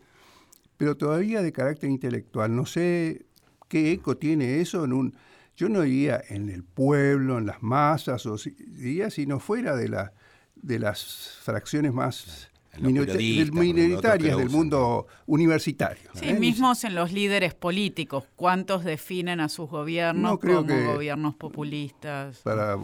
[0.76, 2.54] pero todavía de carácter intelectual.
[2.54, 3.26] No sé
[3.68, 5.14] qué eco tiene eso en un...
[5.54, 10.08] Yo no diría en el pueblo, en las masas, o diría si no fuera de,
[10.56, 16.10] de las fracciones más minoritarias del mundo universitario.
[16.14, 16.38] Sí, ¿eh?
[16.38, 22.38] mismos en los líderes políticos, ¿cuántos definen a sus gobiernos como gobiernos populistas?
[22.38, 22.76] Para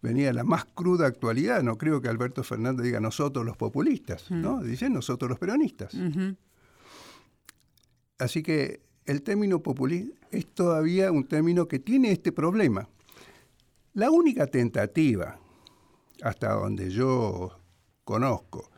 [0.00, 1.62] venía la más cruda actualidad.
[1.62, 4.40] No creo que Alberto Fernández diga nosotros los populistas, mm.
[4.40, 4.62] ¿no?
[4.62, 5.96] Dice nosotros los peronistas.
[8.18, 12.88] Así que el término populista es todavía un término que tiene este problema.
[13.94, 15.38] La única tentativa,
[16.22, 17.57] hasta donde yo
[18.08, 18.70] conozco,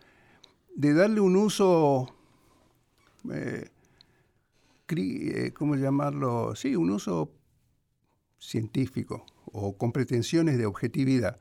[0.75, 2.12] de darle un uso,
[3.33, 3.71] eh,
[4.88, 6.57] eh, ¿cómo llamarlo?
[6.57, 7.31] Sí, un uso
[8.40, 11.37] científico o con pretensiones de objetividad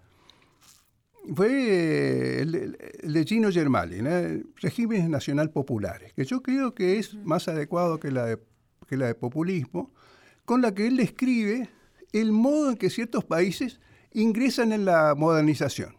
[1.36, 4.02] fue el, de Gino Germali,
[4.58, 8.40] regímenes nacional populares, que yo creo que es más adecuado que la, de,
[8.88, 9.92] que la de populismo,
[10.46, 11.68] con la que él describe
[12.14, 13.80] el modo en que ciertos países
[14.14, 15.99] ingresan en la modernización.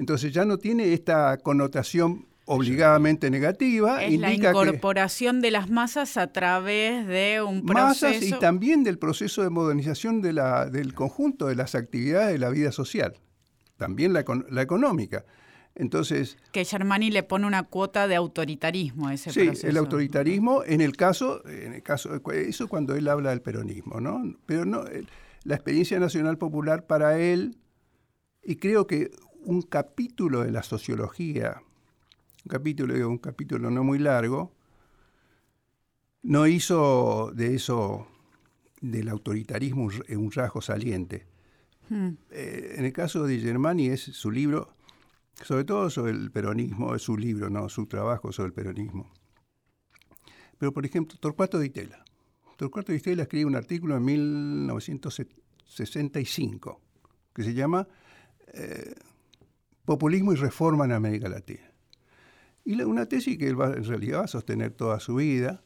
[0.00, 4.02] Entonces ya no tiene esta connotación obligadamente negativa.
[4.02, 8.06] Es la incorporación de las masas a través de un proceso...
[8.06, 12.38] Masas y también del proceso de modernización de la, del conjunto de las actividades de
[12.38, 13.12] la vida social,
[13.76, 15.26] también la, la económica.
[15.74, 19.60] Entonces, que Germani le pone una cuota de autoritarismo a ese proceso.
[19.60, 24.00] Sí, el autoritarismo en el caso, en el caso, eso cuando él habla del peronismo,
[24.00, 24.22] ¿no?
[24.46, 24.82] Pero no,
[25.44, 27.58] la experiencia nacional popular para él,
[28.42, 29.10] y creo que
[29.44, 31.62] un capítulo de la sociología,
[32.44, 34.52] un capítulo, un capítulo no muy largo,
[36.22, 38.06] no hizo de eso,
[38.80, 41.26] del autoritarismo, un rasgo saliente.
[41.88, 42.10] Hmm.
[42.30, 44.74] Eh, en el caso de Germani es su libro,
[45.42, 49.10] sobre todo sobre el peronismo, es su libro, no su trabajo sobre el peronismo.
[50.58, 52.04] Pero, por ejemplo, Torcuato Di Tella.
[52.56, 56.80] Torcuato Di Tella escribe un artículo en 1965
[57.34, 57.88] que se llama
[58.52, 58.94] eh,
[59.90, 61.68] Populismo y Reforma en América Latina.
[62.64, 65.64] Y una tesis que él va, en realidad va a sostener toda su vida,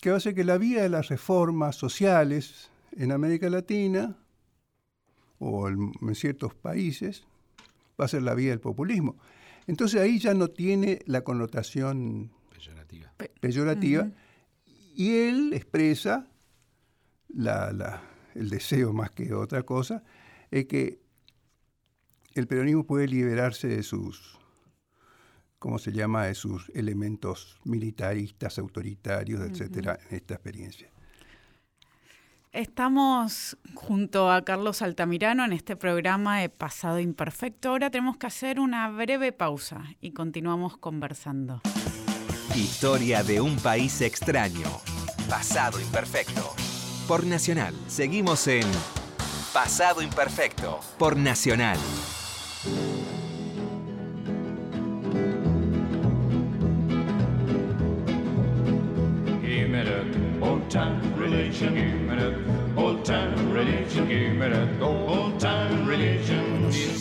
[0.00, 4.16] que va a ser que la vía de las reformas sociales en América Latina
[5.40, 7.24] o en ciertos países
[8.00, 9.16] va a ser la vía del populismo.
[9.66, 12.30] Entonces ahí ya no tiene la connotación
[13.40, 14.12] peyorativa,
[14.94, 16.28] y él expresa
[17.34, 20.04] el deseo más que otra cosa,
[20.52, 21.02] es que
[22.34, 24.38] el peronismo puede liberarse de sus,
[25.58, 30.90] ¿cómo se llama?, de sus elementos militaristas, autoritarios, etcétera, en esta experiencia.
[32.52, 37.70] Estamos junto a Carlos Altamirano en este programa de Pasado Imperfecto.
[37.70, 41.62] Ahora tenemos que hacer una breve pausa y continuamos conversando.
[42.54, 44.68] Historia de un país extraño.
[45.28, 46.54] Pasado Imperfecto.
[47.08, 47.74] Por Nacional.
[47.88, 48.64] Seguimos en
[49.52, 50.78] Pasado Imperfecto.
[50.96, 51.78] Por Nacional.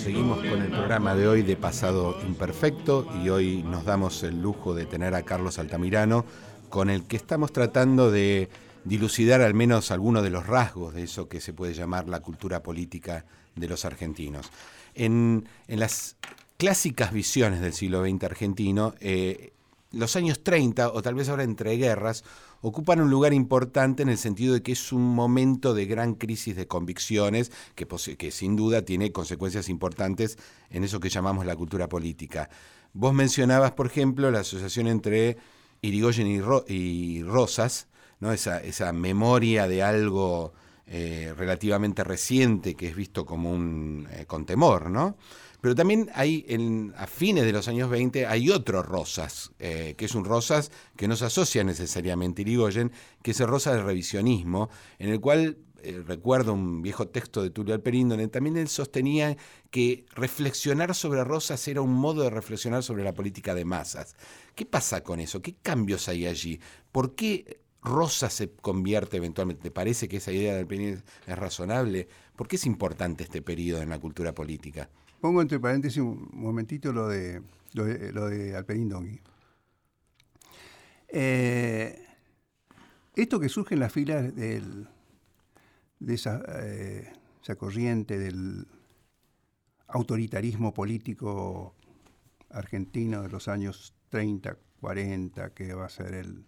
[0.03, 4.73] Seguimos con el programa de hoy de Pasado Imperfecto y hoy nos damos el lujo
[4.73, 6.25] de tener a Carlos Altamirano
[6.69, 8.49] con el que estamos tratando de
[8.85, 12.63] dilucidar al menos algunos de los rasgos de eso que se puede llamar la cultura
[12.63, 14.51] política de los argentinos.
[14.95, 16.17] En, las
[16.57, 19.53] clásicas visiones del siglo XX argentino, eh,
[19.91, 22.23] los años 30, o tal vez ahora entre guerras,
[22.61, 26.55] ocupan un lugar importante en el sentido de que es un momento de gran crisis
[26.55, 27.85] de convicciones que,
[28.17, 30.37] que sin duda tiene consecuencias importantes
[30.69, 32.49] en eso que llamamos la cultura política.
[32.93, 35.37] Vos mencionabas, por ejemplo, la asociación entre
[35.81, 37.87] Irigoyen y, Rosas,
[38.23, 38.31] ¿no?
[38.31, 40.53] esa, esa memoria de algo
[40.87, 45.17] eh, relativamente reciente que es visto como un eh, con temor, ¿no?
[45.59, 46.45] Pero también hay,
[46.97, 51.07] a fines de los años 20, hay otro Rosas, eh, que es un Rosas que
[51.07, 55.57] no se asocia necesariamente Irigoyen, que es el Rosas del revisionismo, en el cual
[56.05, 59.35] recuerdo un viejo texto de Tulio Alperín, donde también él sostenía
[59.69, 64.15] que reflexionar sobre Rosas era un modo de reflexionar sobre la política de masas.
[64.55, 65.41] ¿Qué pasa con eso?
[65.41, 66.61] ¿Qué cambios hay allí?
[66.93, 69.63] ¿Por qué Rosas se convierte eventualmente?
[69.63, 72.07] ¿Te parece que esa idea de Alperín es razonable?
[72.35, 74.89] ¿Por qué es importante este periodo en la cultura política?
[75.19, 77.41] Pongo entre paréntesis un momentito lo de,
[77.73, 79.21] lo de, Alperín Dongui.
[81.09, 82.05] Eh,
[83.15, 84.75] esto que surge en las filas de
[86.07, 88.67] esa, eh, esa corriente del
[89.87, 91.75] autoritarismo político
[92.49, 96.45] argentino de los años 30, 40, que va a ser el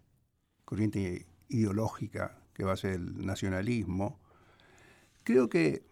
[0.65, 4.19] corriente ideológica, que va a ser el nacionalismo,
[5.23, 5.83] creo que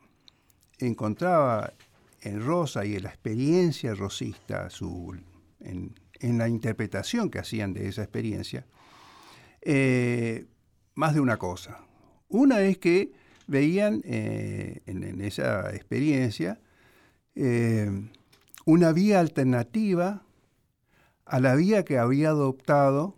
[0.79, 1.73] encontraba
[2.21, 4.69] en Rosa y en la experiencia rosista,
[5.59, 8.65] en, la interpretación que hacían de esa experiencia,
[9.61, 10.45] eh,
[10.95, 11.79] más de una cosa.
[12.29, 13.11] Una es que
[13.47, 16.59] veían eh, en, esa experiencia
[17.35, 17.91] eh,
[18.65, 20.23] una vía alternativa
[21.25, 23.17] a la vía que había adoptado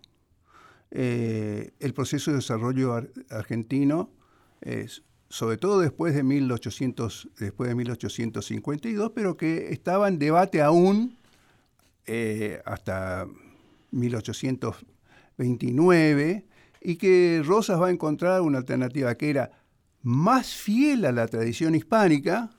[0.98, 2.94] el proceso de desarrollo
[3.30, 4.10] argentino
[5.28, 11.16] sobre todo después de, 1800, después de 1852, pero que estaba en debate aún
[12.06, 13.26] eh, hasta
[13.90, 16.46] 1829
[16.80, 19.50] y que Rosas va a encontrar una alternativa que era
[20.02, 22.50] más fiel a la tradición hispánica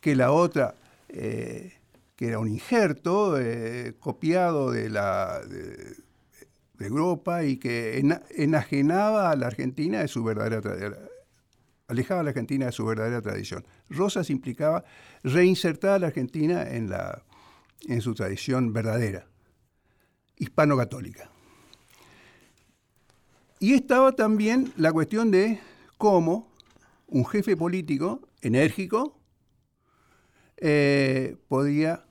[0.00, 0.74] que la otra,
[1.08, 1.74] eh,
[2.16, 5.40] que era un injerto eh, copiado de, la,
[6.86, 8.02] Europa y que
[8.36, 11.08] enajenaba a la Argentina de su verdadera tradición
[11.88, 13.66] alejaba a la Argentina de su verdadera tradición.
[13.88, 14.84] Rosas implicaba
[15.24, 17.22] reinsertar a la Argentina en, la,
[17.88, 19.26] en su tradición verdadera,
[20.36, 21.30] hispano-católica.
[23.58, 25.58] Y estaba también la cuestión de
[25.96, 26.52] cómo
[27.08, 29.18] un jefe político enérgico
[30.58, 32.04] eh, podía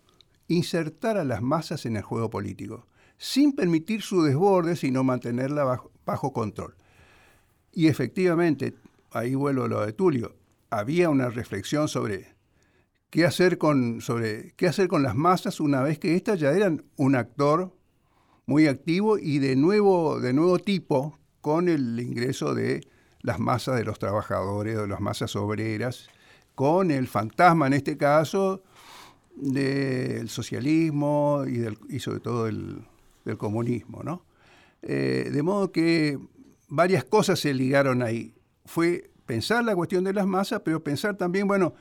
[0.48, 6.34] insertar a las masas en el juego político, sin permitir su desborde, sino mantenerla bajo
[6.34, 6.76] control.
[7.72, 8.74] Y efectivamente,
[9.12, 10.36] ahí vuelvo a lo de Tulio,
[10.70, 12.36] había una reflexión sobre
[13.10, 16.84] qué hacer con, sobre qué hacer con las masas una vez que éstas ya eran
[16.96, 17.74] un actor
[18.46, 22.88] muy activo y de nuevo, de nuevo tipo con el ingreso de
[23.22, 26.10] las masas de los trabajadores, de las masas obreras,
[26.56, 28.64] con el fantasma en este caso
[29.36, 32.86] del socialismo y, y sobre todo del,
[33.36, 34.04] comunismo.
[34.04, 34.26] ¿no?
[34.82, 36.20] Eh, de modo que
[36.68, 38.36] varias cosas se ligaron ahí.
[38.66, 41.74] Fue pensar la cuestión de las masas, pero pensar también, bueno,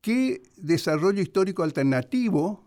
[0.00, 2.64] qué desarrollo histórico alternativo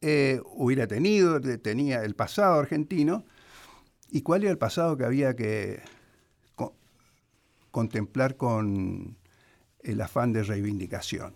[0.00, 3.24] eh, hubiera tenido, tenía el pasado argentino,
[4.10, 5.80] y cuál era el pasado que había que
[7.70, 9.16] contemplar con
[9.82, 11.34] el afán de reivindicación.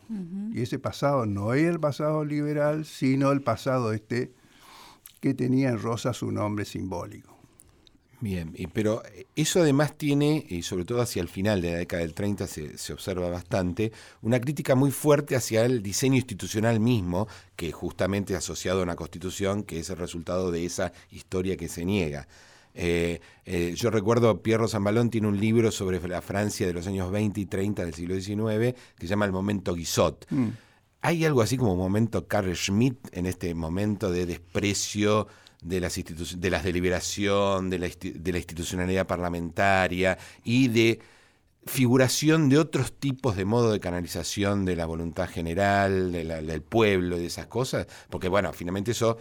[0.53, 4.33] Y ese pasado no es el pasado liberal, sino el pasado este
[5.25, 7.35] que tenía en rosa su nombre simbólico.
[8.21, 9.03] Bien, pero
[9.35, 12.77] eso además tiene, y sobre todo hacia el final de la década del 30 se,
[12.77, 18.81] se, observa bastante, una crítica muy fuerte hacia el diseño institucional mismo, que justamente asociado
[18.81, 22.29] a una constitución que es el resultado de esa historia que se niega.
[22.75, 27.11] Eh, eh, yo recuerdo, Pierro Zambalón tiene un libro sobre la Francia de los años
[27.11, 30.27] 20 y 30 del siglo XIX que se llama El momento Guizot.
[30.29, 30.49] Mm.
[31.07, 35.27] ¿Hay algo así como un momento Carl Schmitt en este momento de desprecio
[35.61, 41.01] de las, de las deliberación, de la, de la institucionalidad parlamentaria y de
[41.67, 47.21] figuración de otros tipos de modo de canalización de la voluntad general, del pueblo y
[47.21, 49.19] de esas cosas, porque bueno, finalmente eso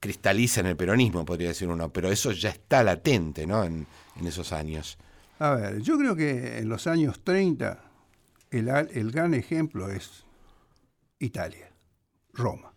[0.00, 3.64] cristaliza en el peronismo, podría decir uno, pero eso ya está latente ¿no?
[3.64, 3.86] en,
[4.24, 4.96] esos años.
[5.40, 7.84] A ver, yo creo que en los años 30
[8.50, 10.24] el, el gran ejemplo es
[11.18, 11.70] Italia,
[12.32, 12.72] Roma.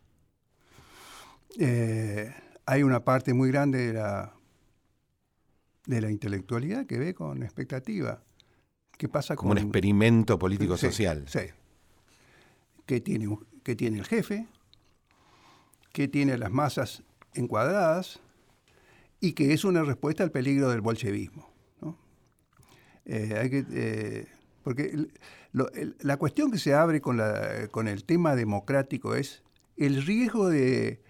[1.60, 2.34] Eh,
[2.65, 4.34] hay una parte muy grande de la,
[5.86, 8.23] de la intelectualidad que ve con expectativa.
[8.97, 11.25] ¿Qué pasa Como un experimento político-social.
[11.27, 11.39] Sí,
[12.86, 13.38] Que tiene,
[13.75, 14.47] tiene el jefe,
[15.91, 18.19] que tiene las masas encuadradas
[19.19, 21.49] y que es una respuesta al peligro del bolchevismo.
[23.06, 24.27] Eh, hay que, eh,
[24.63, 25.08] porque
[25.53, 27.19] la cuestión que se abre con,
[27.87, 29.43] el tema democrático es
[29.75, 31.01] el riesgo de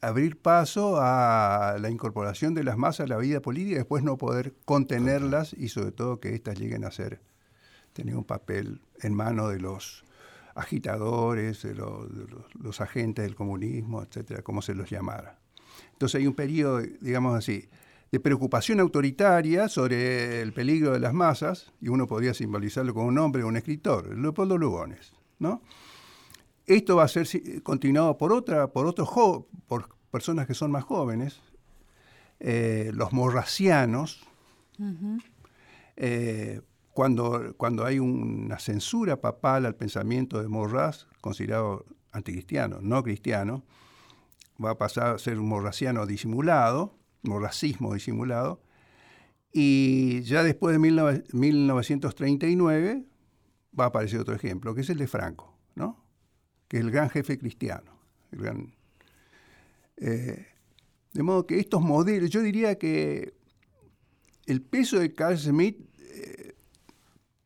[0.00, 4.16] abrir paso a la incorporación de las masas a la vida política y después no
[4.16, 7.20] poder contenerlas y sobre todo que éstas lleguen a ser,
[7.92, 10.04] tener un papel en mano de los
[10.54, 15.38] agitadores, de los, agentes del comunismo, etcétera, como se los llamara.
[15.92, 17.68] Entonces hay un periodo, digamos así,
[18.10, 23.14] de preocupación autoritaria sobre el peligro de las masas, y uno podría simbolizarlo con un
[23.14, 25.62] nombre, un escritor, Leopoldo Lugones, ¿no?
[26.66, 27.26] Esto va a ser
[27.62, 29.08] continuado por otra, por otros
[29.66, 31.40] por personas que son más jóvenes,
[32.40, 34.26] eh, los morracianos,
[35.96, 36.60] eh,
[36.92, 43.64] cuando, cuando hay una censura papal al pensamiento de Morras, considerado anticristiano, no cristiano,
[44.62, 48.60] va a pasar a ser un morraciano disimulado, morracismo disimulado,
[49.52, 50.78] y ya después de
[51.32, 53.04] 1939
[53.78, 56.04] va a aparecer otro ejemplo, que es el de Franco, ¿no?
[56.68, 57.98] que es el gran jefe cristiano.
[59.96, 60.46] Eh,
[61.12, 63.34] de modo que estos modelos, yo diría que
[64.46, 66.54] el peso de Carl Smith eh,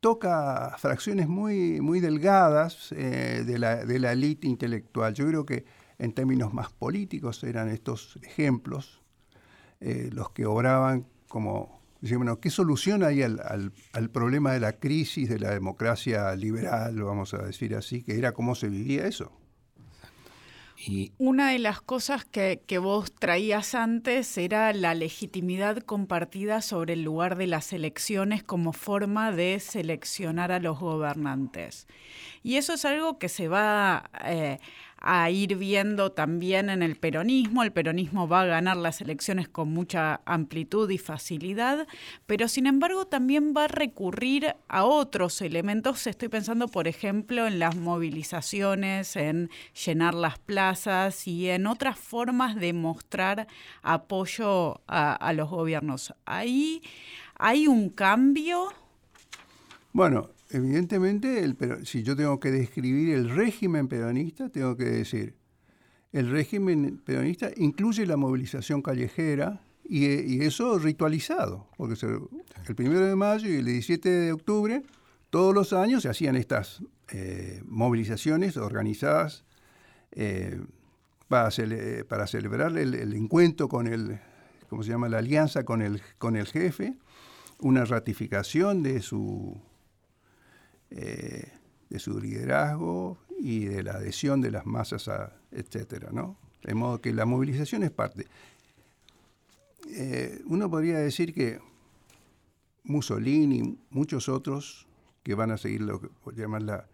[0.01, 5.15] toca fracciones muy, muy delgadas eh, de, la, de la élite intelectual.
[5.15, 5.65] Yo creo que
[5.99, 9.02] en términos más políticos eran estos ejemplos
[10.13, 13.73] los que obraban como bueno, ¿qué solución hay al,
[14.13, 18.55] problema de la crisis de la democracia liberal, vamos a decir así, que era cómo
[18.55, 19.31] se vivía eso?
[20.85, 21.13] Y...
[21.19, 27.05] Una de las cosas que, que, vos traías antes era la legitimidad compartida sobre el
[27.05, 31.87] lugar de las elecciones como forma de seleccionar a los gobernantes.
[32.43, 34.59] Y eso es algo que se va eh,
[35.05, 37.65] a ir viendo también en el peronismo.
[37.65, 41.89] El peronismo va a ganar las elecciones con mucha amplitud y facilidad,
[42.27, 46.07] pero sin embargo también va a recurrir a otros elementos.
[46.07, 49.51] Estoy pensando, por ejemplo, en las movilizaciones, en
[49.85, 53.49] llenar las plazas y en otras formas de mostrar
[53.83, 56.15] apoyo a, los gobiernos.
[56.27, 56.81] Ahí
[57.39, 58.69] hay un cambio.
[59.93, 65.35] Bueno, evidentemente, el, pero si yo tengo que describir el régimen peronista, tengo que decir,
[66.13, 71.95] el régimen peronista incluye la movilización callejera y, eso ritualizado, porque
[72.69, 74.83] el primero de mayo y el 17 de octubre,
[75.31, 79.45] todos los años se hacían estas eh, movilizaciones organizadas
[80.13, 80.61] eh,
[81.29, 81.49] para,
[82.09, 84.21] para, celebrar el, el, encuentro con el,
[84.69, 86.95] ¿cómo se llama?, la alianza con el, con el jefe,
[87.59, 89.59] una ratificación de su
[90.95, 91.51] eh,
[91.89, 96.37] de su liderazgo y de la adhesión de las masas, a, etcétera, ¿no?
[96.63, 98.27] De modo que la movilización es parte.
[99.89, 101.61] Eh, uno podría decir que
[102.85, 104.87] Mussolini, muchos otros
[105.23, 106.89] que van a seguir lo que llamar la,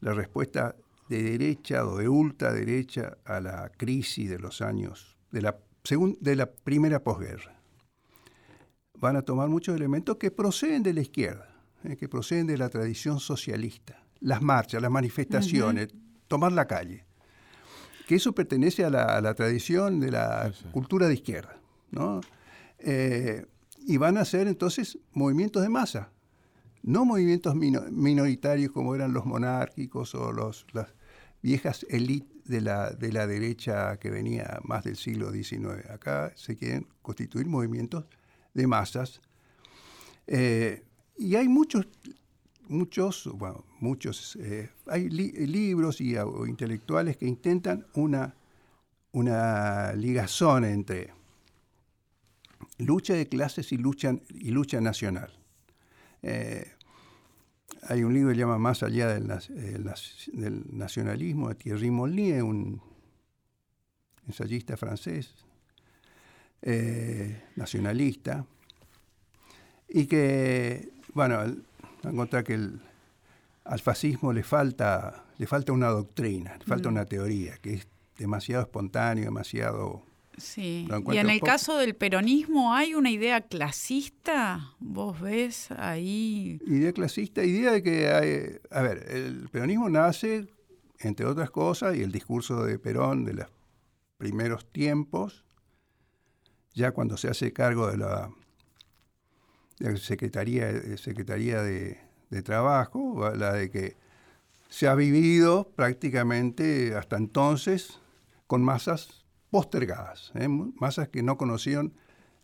[0.00, 0.76] la respuesta
[1.08, 5.58] de derecha o de ultraderecha a la crisis de los años, de la,
[6.20, 7.58] de la primera posguerra.
[8.94, 11.49] Van a tomar muchos elementos que proceden de la izquierda,
[11.84, 14.02] eh, que proceden de la tradición socialista.
[14.20, 15.88] Las marchas, las manifestaciones,
[16.28, 17.04] tomar la calle.
[18.06, 21.58] Que eso pertenece a la, tradición de la cultura de izquierda.
[21.90, 22.20] ¿no?
[22.78, 23.46] Eh,
[23.86, 26.10] y van a ser entonces movimientos de masa,
[26.82, 30.88] no movimientos minoritarios como eran los monárquicos o los, las
[31.42, 35.88] viejas élites de la, de la derecha que venía más del siglo XIX.
[35.90, 38.06] Acá se quieren constituir movimientos
[38.54, 39.20] de masas.
[40.26, 40.84] Eh,
[41.20, 41.86] y hay muchos,
[42.68, 48.34] muchos, bueno, muchos, eh, hay libros y o intelectuales que intentan una,
[49.12, 51.12] una ligazón entre
[52.78, 55.30] lucha de clases y lucha, y lucha nacional.
[56.22, 56.72] Eh,
[57.82, 59.28] hay un libro que se llama Más allá del,
[60.72, 62.80] nacionalismo de Thierry Molnier, un
[64.26, 65.34] ensayista francés,
[66.62, 68.46] eh, nacionalista,
[69.86, 71.42] y que, bueno,
[72.02, 72.58] encontrar que
[73.64, 76.92] al fascismo le falta, le falta una doctrina, le falta mm.
[76.92, 80.02] una teoría, que es demasiado espontáneo, demasiado
[80.40, 80.88] Sí.
[81.12, 84.72] Y en el caso del peronismo, ¿hay una idea clasista?
[84.78, 86.58] ¿Vos ves ahí?
[86.66, 88.58] Idea clasista, idea de que hay.
[88.70, 90.46] A ver, el peronismo nace,
[90.98, 93.46] entre otras cosas, y el discurso de Perón de los
[94.16, 95.44] primeros tiempos,
[96.72, 98.30] ya cuando se hace cargo de la,
[99.96, 101.98] Secretaría, Secretaría de,
[102.30, 103.96] de Trabajo, la de que
[104.68, 107.98] se ha vivido prácticamente hasta entonces
[108.46, 110.48] con masas postergadas, ¿eh?
[110.48, 111.92] masas que no conocían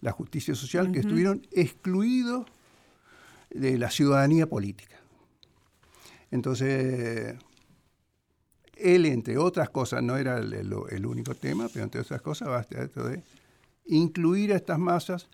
[0.01, 2.47] la justicia social, que estuvieron excluidos
[3.51, 4.97] de la ciudadanía política.
[6.31, 7.37] Entonces,
[8.77, 13.09] él, entre otras cosas, no era el, único tema, pero entre otras cosas va a
[13.09, 13.23] de
[13.87, 15.29] incluir a estas masas,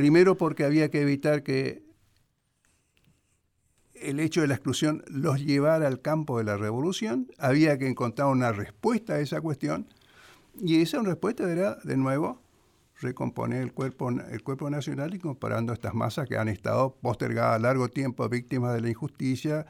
[0.00, 1.82] primero porque había que evitar que
[3.92, 8.28] el hecho de la exclusión los llevara al campo de la revolución, había que encontrar
[8.28, 9.86] una respuesta a esa cuestión,
[10.58, 12.40] y esa respuesta era, de nuevo,
[12.98, 17.58] recomponer el cuerpo, el cuerpo nacional y comparando estas masas que han estado postergadas a
[17.58, 19.66] largo tiempo víctimas de la injusticia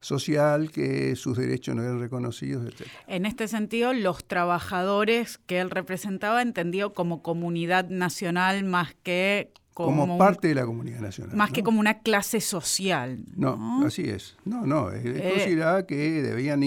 [0.00, 2.86] social, que sus derechos no eran reconocidos, etc.
[3.06, 10.18] En este sentido, los trabajadores que él representaba entendió como comunidad nacional más que como,
[10.18, 11.36] parte de la comunidad nacional.
[11.36, 13.24] Más que como una clase social.
[13.36, 14.36] No, así es.
[14.44, 16.62] No, no, eh, que debían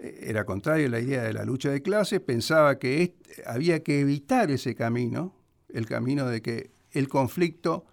[0.00, 3.14] era contrario a la idea de la lucha de clases, pensaba que
[3.46, 5.34] había que evitar ese camino,
[5.72, 7.84] el camino de que el conflicto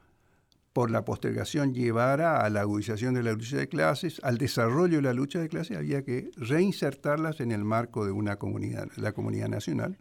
[0.75, 5.03] por la postergación llevara a la agudización de la lucha de clases, al desarrollo de
[5.03, 9.47] la lucha de clases, había que reinsertarlas en el marco de una comunidad, la comunidad
[9.47, 9.97] nacional.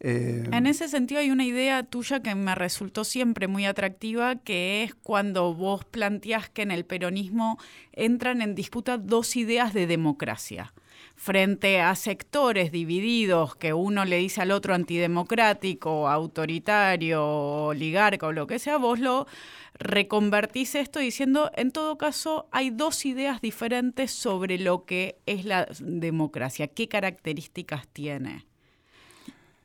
[0.00, 4.82] Eh, en ese sentido hay una idea tuya que me resultó siempre muy atractiva, que
[4.82, 7.56] es cuando vos planteás que en el peronismo
[7.92, 10.74] entran en disputa dos ideas de democracia
[11.18, 18.46] frente a sectores divididos que uno le dice al otro antidemocrático, autoritario, oligarca o lo
[18.46, 19.26] que sea, vos lo
[19.74, 25.66] reconvertís esto diciendo, en todo caso, hay dos ideas diferentes sobre lo que es la
[25.80, 28.46] democracia, qué características tiene.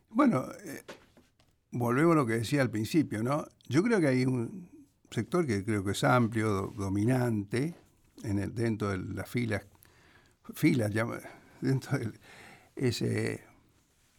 [0.10, 0.82] Bueno, eh,
[1.70, 3.46] volvemos a lo que decía al principio, ¿no?
[3.70, 4.70] Yo creo que hay un
[5.12, 7.76] sector que creo que es amplio, dominante,
[8.24, 9.68] en el, dentro de las filas,
[10.56, 10.92] filas
[11.64, 12.12] dentro de
[12.76, 13.44] ese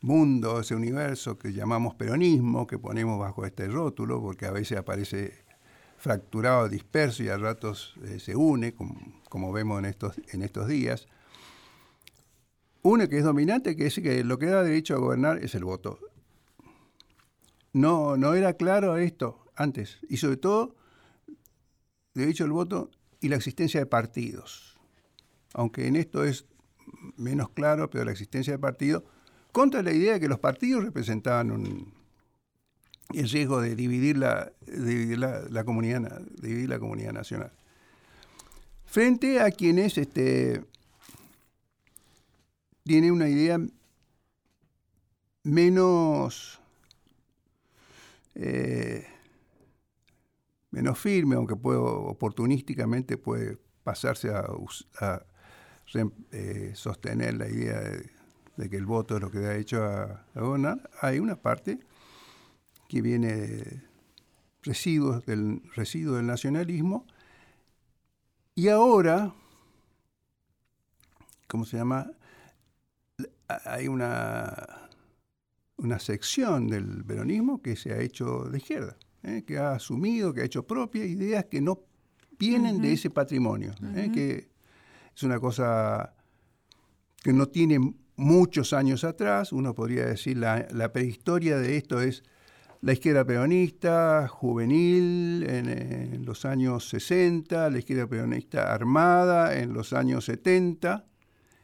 [0.00, 5.44] mundo, ese universo que llamamos peronismo, que ponemos bajo este rótulo, porque a veces aparece
[5.96, 11.06] fracturado, disperso y a ratos eh, se une, como, vemos en estos, en estos días.
[12.82, 15.64] Uno que es dominante, que es que lo que da derecho a gobernar es el
[15.64, 15.98] voto.
[17.72, 19.98] No, no era claro esto antes.
[20.08, 20.76] Y sobre todo,
[22.12, 22.90] derecho al voto
[23.20, 24.78] y la existencia de partidos.
[25.54, 26.44] Aunque en esto es
[27.16, 29.02] menos claro, pero la existencia de partidos,
[29.52, 31.50] contra la idea de que los partidos representaban
[33.12, 37.52] el riesgo de dividir la, la, comunidad, dividir la comunidad nacional.
[38.86, 40.64] Frente a quienes este,
[42.84, 43.58] tiene una idea
[45.44, 46.60] menos,
[48.34, 49.06] eh,
[50.70, 54.46] menos firme, aunque puede, oportunísticamente puede pasarse a,
[55.96, 60.90] eh, sostener la idea de, que el voto es lo que da hecho a, gobernar,
[61.00, 61.80] hay una parte
[62.88, 63.82] que viene de
[64.62, 67.06] residuos del residuo del nacionalismo
[68.54, 69.34] y ahora,
[71.48, 72.10] ¿cómo se llama?
[73.48, 74.88] Hay una,
[75.76, 79.42] una sección del peronismo que se ha hecho de izquierda, ¿eh?
[79.46, 81.80] que ha asumido, que ha hecho propias ideas que no
[82.38, 84.10] vienen de ese patrimonio, ¿eh?
[84.12, 84.53] que
[85.14, 86.14] es una cosa
[87.22, 87.78] que no tiene
[88.16, 92.22] muchos años atrás, uno podría decir la, la prehistoria de esto es
[92.84, 100.26] la izquierda peronista juvenil en, los años 60, la izquierda peronista armada en los años
[100.26, 101.06] 70.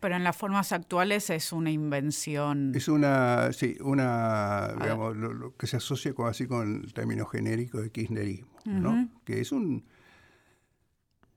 [0.01, 2.73] Pero en las formas actuales es una invención.
[2.75, 7.83] Es una, sí, una, digamos, lo, que se asocia con, así con el término genérico
[7.83, 9.11] de kirchnerismo, ¿no?
[9.27, 9.85] Que es un,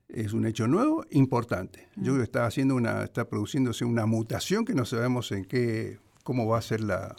[0.08, 1.88] es un hecho nuevo, importante.
[1.96, 5.98] Yo creo que está haciendo una, está produciéndose una mutación que no sabemos en qué,
[6.22, 7.16] cómo va a ser la,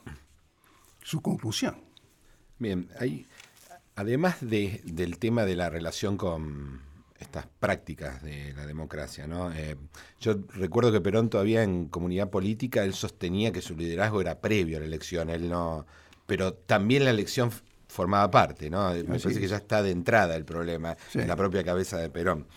[1.02, 1.76] su conclusión.
[2.58, 3.28] Bien, hay,
[3.96, 6.82] además de, del tema de la relación con
[7.20, 9.52] estas prácticas de la democracia, ¿no?
[9.54, 9.76] Eh,
[10.20, 14.78] yo recuerdo que Perón todavía en comunidad política, él sostenía que su liderazgo era previo
[14.78, 15.86] a la elección, él no,
[16.26, 17.52] pero también la elección
[17.88, 18.94] formaba parte, ¿no?
[18.94, 22.48] Me parece que ya está de entrada el problema en la propia cabeza de Perón.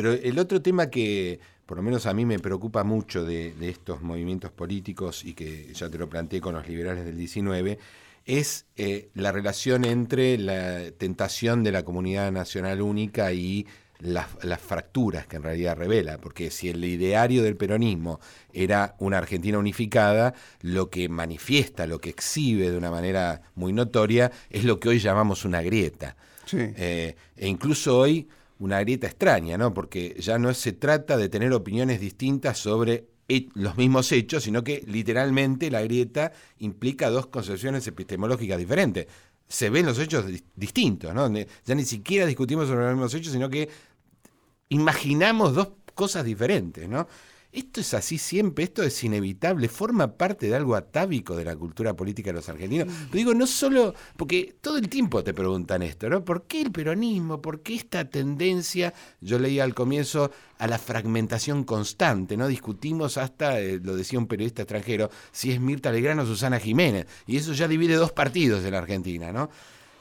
[0.00, 3.68] Pero el otro tema que, por lo menos a mí me preocupa mucho de, de
[3.68, 7.78] estos movimientos políticos y que ya te lo planteé con los liberales del 19,
[8.24, 13.66] es eh, la relación entre la tentación de la comunidad nacional única y
[13.98, 14.26] las,
[14.58, 18.20] fracturas que en realidad revela, porque si el ideario del peronismo
[18.54, 20.32] era una Argentina unificada,
[20.62, 24.98] lo que manifiesta, lo que exhibe de una manera muy notoria, es lo que hoy
[24.98, 26.16] llamamos una grieta.
[26.52, 28.26] Eh, e incluso hoy
[28.60, 29.74] una grieta extraña, ¿no?
[29.74, 33.08] Porque ya no se trata de tener opiniones distintas sobre
[33.54, 39.06] los mismos hechos, sino que literalmente la grieta implica dos concepciones epistemológicas diferentes.
[39.48, 41.32] Se ven los hechos distintos, ¿no?
[41.64, 43.68] Ya ni siquiera discutimos sobre los mismos hechos, sino que
[44.68, 47.08] imaginamos dos cosas diferentes, ¿no?
[47.52, 51.94] Esto es así siempre, esto es inevitable, forma parte de algo atávico de la cultura
[51.94, 52.86] política de los argentinos.
[53.10, 56.24] digo, no solo, porque todo el tiempo te preguntan esto, ¿no?
[56.24, 57.42] ¿Por qué el peronismo?
[57.42, 58.94] ¿Por qué esta tendencia?
[59.20, 62.46] Yo leía al comienzo a la fragmentación constante, ¿no?
[62.46, 67.08] Discutimos hasta, eh, lo decía un periodista extranjero, si es Mirta Legrano o Susana Jiménez,
[67.26, 69.50] y eso ya divide dos partidos en la Argentina, ¿no?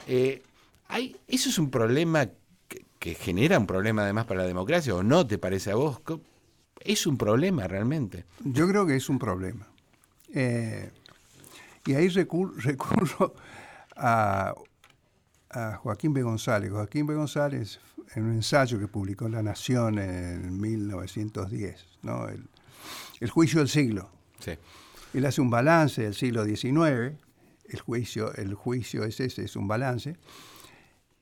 [0.08, 0.44] Eh,
[0.88, 2.30] hay, ¿Eso es un problema
[2.68, 6.00] que, que genera un problema además para la democracia o no te parece a vos?
[6.82, 8.26] Es un problema realmente.
[8.44, 9.68] Yo creo que es un problema.
[10.34, 10.90] Eh,
[11.86, 13.36] y ahí recurro
[13.96, 14.56] a,
[15.80, 16.22] Joaquín B.
[16.22, 16.72] González.
[16.72, 17.16] Joaquín B.
[17.16, 17.80] González,
[18.14, 22.28] en un ensayo que publicó La Nación en 1910, ¿no?
[22.28, 24.10] el, juicio del siglo.
[24.40, 24.52] Sí.
[25.14, 27.18] Él hace un balance del siglo XIX,
[27.68, 30.18] el juicio, el juicio es ese, es un balance,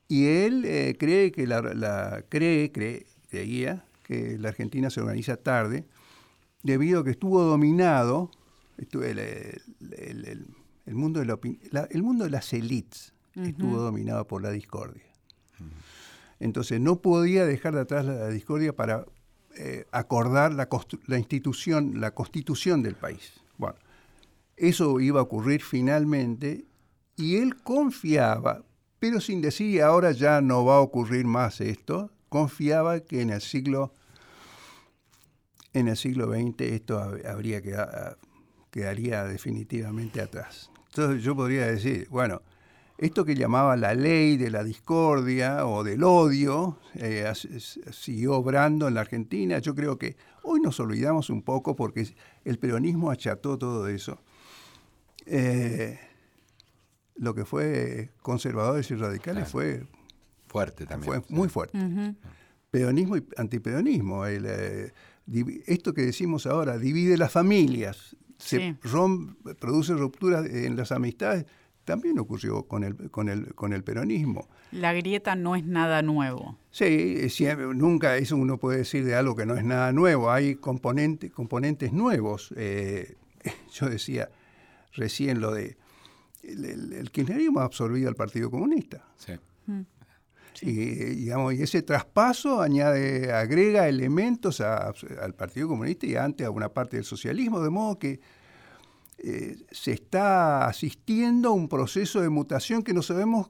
[0.10, 5.36] y él eh, cree que la, la cree, cree, creía que la Argentina se organiza
[5.36, 5.86] tarde,
[6.64, 8.32] debido a que estuvo dominado
[8.78, 8.95] el,
[10.88, 15.03] mundo, de el mundo de las élites, estuvo dominado por la discordia.
[16.39, 19.05] Entonces no podía dejar de atrás la, discordia para
[19.58, 20.70] eh, acordar la,
[21.08, 23.34] la, institución, la constitución del país.
[23.58, 23.76] Bueno,
[24.55, 26.66] eso iba a ocurrir finalmente
[27.16, 28.64] y él confiaba,
[28.99, 33.41] pero sin decir ahora ya no va a ocurrir más esto, confiaba que en el
[33.41, 33.91] siglo
[35.73, 37.61] en el siglo XX esto habría
[38.69, 40.69] quedaría definitivamente atrás.
[40.89, 42.41] Entonces yo podría decir, bueno,
[42.99, 47.31] esto que llamaba la ley de la discordia o del odio eh,
[47.91, 49.57] siguió obrando en la Argentina.
[49.57, 52.15] Yo creo que hoy nos olvidamos un poco porque
[52.45, 54.19] el peronismo acható todo eso.
[55.25, 55.99] Eh,
[57.15, 59.88] lo que fue conservadores y radicales fue
[60.48, 61.24] fuerte también.
[61.24, 61.78] Fue muy fuerte.
[62.72, 64.26] Peronismo y antiperonismo.
[64.26, 64.91] Eh,
[65.66, 68.76] esto que decimos ahora, divide las familias, se
[69.60, 71.45] produce rupturas en las amistades,
[71.84, 74.50] también ocurrió con el, con, el, con el peronismo.
[74.72, 76.58] La grieta no es nada nuevo.
[76.70, 77.28] Sí,
[77.74, 80.30] nunca eso uno puede decir de algo que no es nada nuevo.
[80.30, 82.54] Hay componentes componentes nuevos.
[82.58, 83.16] Eh,
[83.74, 84.30] yo decía
[84.93, 85.78] recién lo de
[86.43, 89.06] el, kirchnerismo ha absorbido al Partido Comunista.
[89.18, 89.34] Sí.
[89.66, 89.82] Mm.
[90.62, 96.70] Y, digamos, y ese traspaso añade, agrega elementos al Partido Comunista y antes a una
[96.70, 98.20] parte del socialismo, de modo que
[99.20, 103.49] eh, se está asistiendo a un proceso de mutación que no sabemos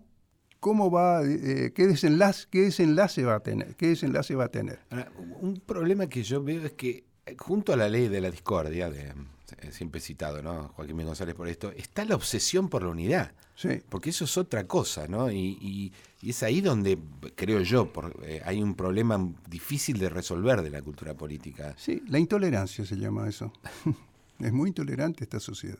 [0.60, 4.80] cómo va, eh, qué, desenlace, qué desenlace va a tener, qué desenlace va a tener.
[5.40, 8.90] un problema que yo veo es que eh, junto a la ley de la discordia,
[8.90, 9.14] de,
[9.62, 10.70] eh, siempre citado, ¿no?
[10.70, 13.32] Joaquín González por esto, está la obsesión por la unidad.
[13.56, 13.82] Sí.
[13.90, 15.32] Porque eso es otra cosa, ¿no?
[15.32, 15.94] Y,
[16.24, 16.98] es ahí donde,
[17.36, 17.92] creo yo,
[18.44, 21.76] hay un problema difícil de resolver de la cultura política.
[21.78, 23.54] Sí, la intolerancia se llama eso.
[24.40, 25.80] es muy intolerante esta sociedad.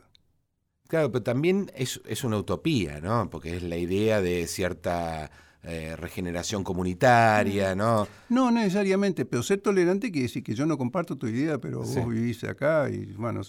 [0.86, 3.28] Claro, pero también es, es una utopía, ¿no?
[3.28, 5.30] Porque es la idea de cierta
[5.64, 8.08] eh, regeneración comunitaria, ¿no?
[8.30, 12.08] No necesariamente, pero ser tolerante quiere decir que yo no comparto tu idea, pero vos
[12.08, 13.42] vivís acá y, bueno,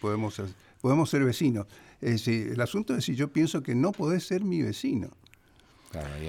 [0.00, 0.40] podemos,
[0.80, 1.66] podemos ser vecinos.
[2.00, 5.08] el asunto es si yo pienso que no podés ser mi vecino.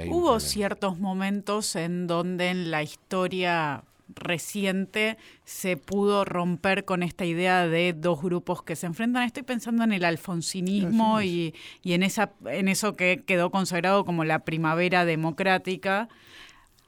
[0.09, 7.67] Hubo ciertos momentos en donde en la historia reciente se pudo romper con esta idea
[7.67, 9.23] de dos grupos que se enfrentan.
[9.23, 11.53] Estoy pensando en el alfonsinismo y,
[11.83, 16.07] en, esa, en eso que quedó consagrado como la primavera democrática,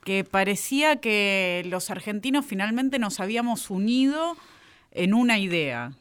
[0.04, 4.38] que parecía que los argentinos finalmente nos habíamos unido
[4.92, 5.94] en una idea.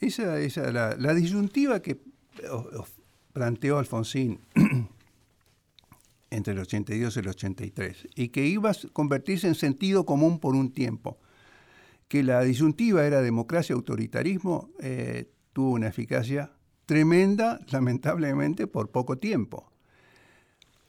[0.00, 1.98] Esa, esa la, la disyuntiva que
[3.32, 4.40] planteó Alfonsín
[6.30, 10.54] entre el 82 y el 83, y que iba a convertirse en sentido común por
[10.54, 11.18] un tiempo.
[12.08, 16.52] Que la disyuntiva era democracia-autoritarismo, eh, tuvo una eficacia
[16.86, 19.70] tremenda, lamentablemente, por poco tiempo.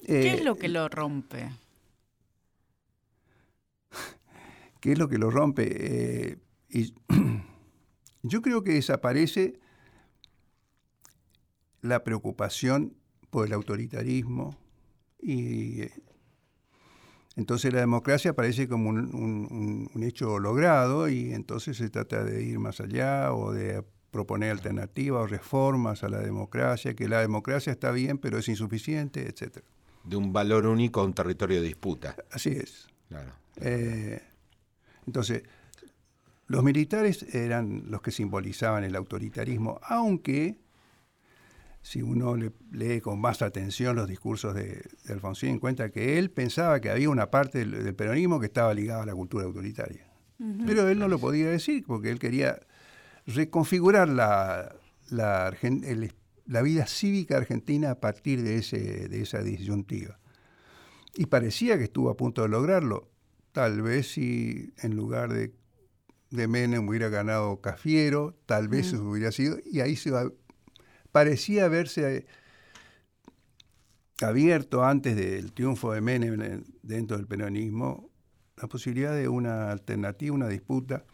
[0.05, 1.51] ¿Qué es lo que lo rompe?
[4.79, 6.31] ¿Qué es lo que lo rompe?
[6.31, 6.37] Eh,
[6.69, 6.93] y
[8.23, 9.59] yo creo que desaparece
[11.81, 12.93] la preocupación
[13.29, 14.57] por el autoritarismo,
[15.21, 15.81] y
[17.35, 22.79] entonces la democracia parece como un, hecho logrado y entonces se trata de ir más
[22.81, 28.17] allá o de proponer alternativas o reformas a la democracia, que la democracia está bien
[28.17, 29.59] pero es insuficiente, etc.
[30.03, 32.15] De un valor único a un territorio de disputa.
[32.31, 32.87] Así es.
[33.61, 34.21] Eh,
[35.05, 35.43] entonces,
[36.47, 40.57] los militares eran los que simbolizaban el autoritarismo, aunque
[41.89, 46.91] si uno lee con más atención los discursos de, Alfonsín, encuentra que él pensaba que
[46.91, 50.05] había una parte del, peronismo que estaba ligada a la cultura autoritaria.
[50.67, 52.59] Pero él no lo podía decir porque él quería
[53.25, 54.75] reconfigurar la,
[55.09, 55.51] la,
[56.61, 60.19] vida cívica argentina a partir de, ese, de esa disyuntiva.
[61.15, 63.09] Y parecía que estuvo a punto de lograrlo.
[63.51, 65.53] Tal vez si en lugar de,
[66.29, 70.29] de Menem hubiera ganado Cafiero, tal vez eso hubiera sido, y ahí se va,
[71.11, 72.25] parecía haberse
[74.21, 78.09] abierto antes del triunfo de Menem dentro del peronismo
[78.61, 81.05] la posibilidad de una alternativa, una disputa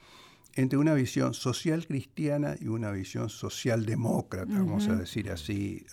[0.55, 5.85] entre una visión social cristiana y una visión social demócrata, vamos a decir así.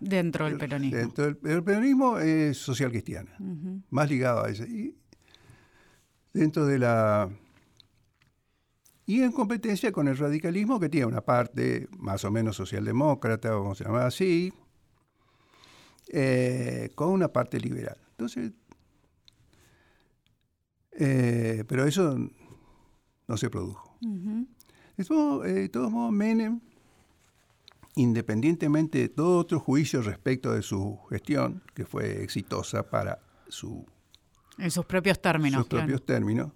[0.00, 0.98] Dentro del peronismo.
[0.98, 3.36] Dentro del, el peronismo es social cristiana,
[3.90, 4.64] más ligado a eso.
[4.64, 4.96] Y
[6.32, 7.30] dentro de la
[9.10, 13.80] y en competencia con el radicalismo que tiene una parte más o menos socialdemócrata, vamos
[13.80, 14.52] a llamar así,
[16.12, 17.98] eh, con una parte liberal.
[18.12, 18.52] Entonces,
[20.92, 22.16] eh, pero eso
[23.26, 23.98] no se produjo.
[24.00, 24.46] Eh,
[24.96, 26.60] de todos modos, Menem,
[27.96, 33.84] independientemente de todo otro juicio respecto de su gestión, que fue exitosa para su...
[34.56, 35.62] En sus propios términos.
[35.62, 36.52] Sus propios términos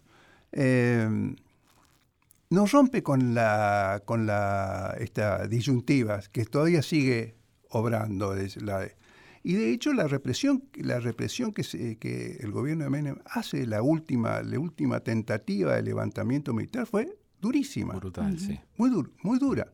[2.55, 7.36] nos rompe con la con la esta disyuntiva que todavía sigue
[7.70, 13.66] obrando y de hecho la represión la represión que, que el gobierno de Menem hace
[13.66, 17.94] la última la última tentativa de levantamiento militar fue durísima.
[17.94, 18.59] Brutal sí.
[18.78, 18.90] Muy
[19.22, 19.72] muy dura.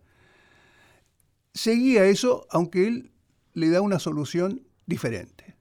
[1.52, 3.12] Seguía eso aunque él
[3.52, 5.56] le da una solución diferente.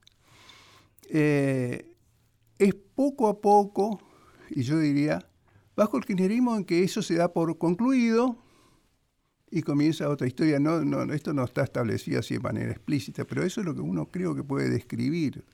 [1.10, 1.94] Eh,
[2.58, 4.00] es poco a poco
[4.50, 5.29] y yo diría
[5.80, 8.38] bajo el kirchnerismo en que eso se da por concluido
[9.50, 10.60] y comienza otra historia.
[10.60, 13.80] No, no, esto no está establecido así de manera explícita, pero eso es lo que
[13.80, 15.46] uno creo que puede describir.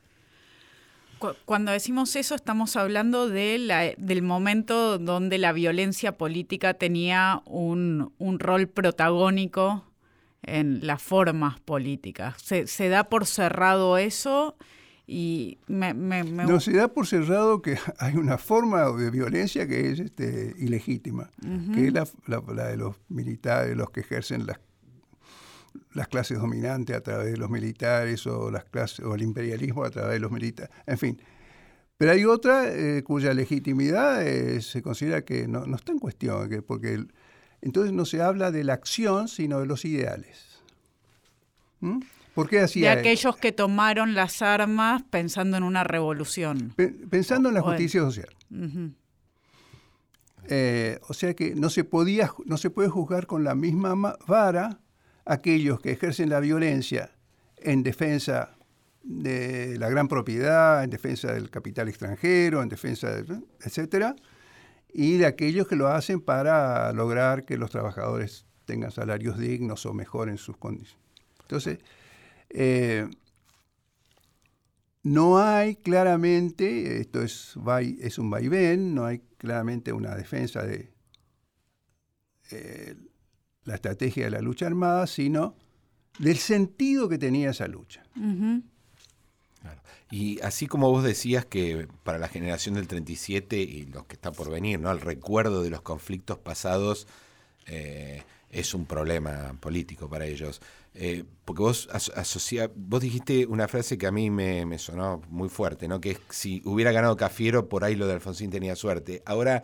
[1.45, 8.11] Cuando decimos eso estamos hablando de la, del momento donde la violencia política tenía un,
[8.39, 9.85] rol protagónico
[10.41, 12.41] en las formas políticas.
[12.41, 14.55] ¿Se, ¿Se, da por cerrado eso
[15.07, 19.99] y me, No, se da por cerrado que hay una forma de violencia que es
[19.99, 21.29] este, ilegítima,
[21.73, 22.05] que es la,
[22.69, 24.59] de los militares, los que ejercen las,
[25.93, 29.91] las clases dominantes a través de los militares o, las clases, o el imperialismo a
[29.91, 31.21] través de los militares, en fin.
[31.97, 36.61] Pero hay otra eh, cuya legitimidad eh, se considera que no, está en cuestión, que
[36.61, 37.05] porque
[37.61, 40.61] entonces no se habla de la acción, sino de los ideales.
[41.79, 41.99] ¿Mm?
[42.35, 46.73] ¿Por qué hacía de aquellos que tomaron las armas pensando en una revolución.
[47.09, 48.29] pensando en la justicia social.
[50.47, 54.79] Eh, o sea que no se, podía, no se puede juzgar con la misma vara
[55.25, 57.09] aquellos que ejercen la violencia
[57.57, 58.55] en defensa
[59.01, 64.15] de la gran propiedad, en defensa del capital extranjero, en defensa, de, etcétera,
[64.93, 69.93] y de aquellos que lo hacen para lograr que los trabajadores tengan salarios dignos o
[69.93, 71.03] mejoren sus condiciones.
[71.41, 71.79] Entonces,
[72.49, 73.07] eh,
[75.03, 77.55] no hay claramente, esto es,
[77.99, 80.91] es un vaivén, no hay claramente una defensa de
[82.51, 82.95] eh,
[83.65, 85.55] la estrategia de la lucha armada, sino
[86.19, 88.03] del sentido que tenía esa lucha.
[90.11, 94.33] Y así como vos decías que para la generación del 37 y los que están
[94.33, 94.91] por venir, ¿no?
[94.91, 97.07] el recuerdo de los conflictos pasados
[97.65, 100.61] eh, es un problema político para ellos.
[100.97, 105.87] Eh, porque vos asocia, vos dijiste una frase que a mí me, sonó muy fuerte,
[105.87, 105.99] ¿no?
[105.99, 109.21] Que es si hubiera ganado Cafiero, por ahí lo de Alfonsín tenía suerte.
[109.25, 109.63] Ahora,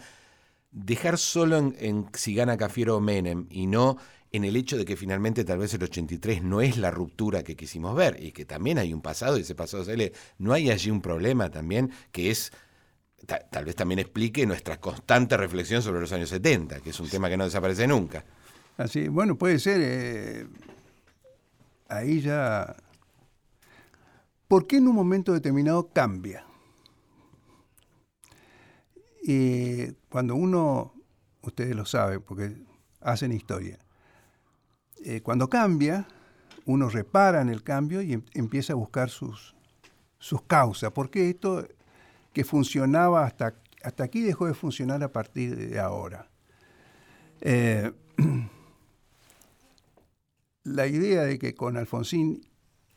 [0.72, 3.98] dejar solo en, si gana Cafiero o Menem y no
[4.34, 7.56] en el hecho de que finalmente tal vez el 83 no es la ruptura que
[7.56, 10.90] quisimos ver y que también hay un pasado y ese pasado sale, no hay allí
[10.90, 12.52] un problema también que es
[13.26, 17.30] tal vez también explique nuestra constante reflexión sobre los años 70, que es un tema
[17.30, 18.26] que no desaparece nunca.
[18.78, 19.80] Así, bueno, puede ser.
[19.84, 20.48] Eh,
[21.92, 22.76] ahí ya...
[24.48, 26.46] ¿Por qué en un momento determinado cambia?
[29.24, 30.94] Y cuando uno,
[31.42, 32.58] ustedes lo saben, porque
[33.00, 33.80] hacen historia,
[35.04, 36.08] eh, cuando cambia,
[36.66, 39.56] uno repara en el cambio y em, empieza a buscar sus,
[40.20, 40.92] sus causas.
[40.92, 41.68] ¿Por qué esto
[42.34, 46.28] que funcionaba hasta, hasta aquí dejó de funcionar a partir de ahora?
[47.42, 47.92] Eh,
[50.64, 52.42] la idea de que con Alfonsín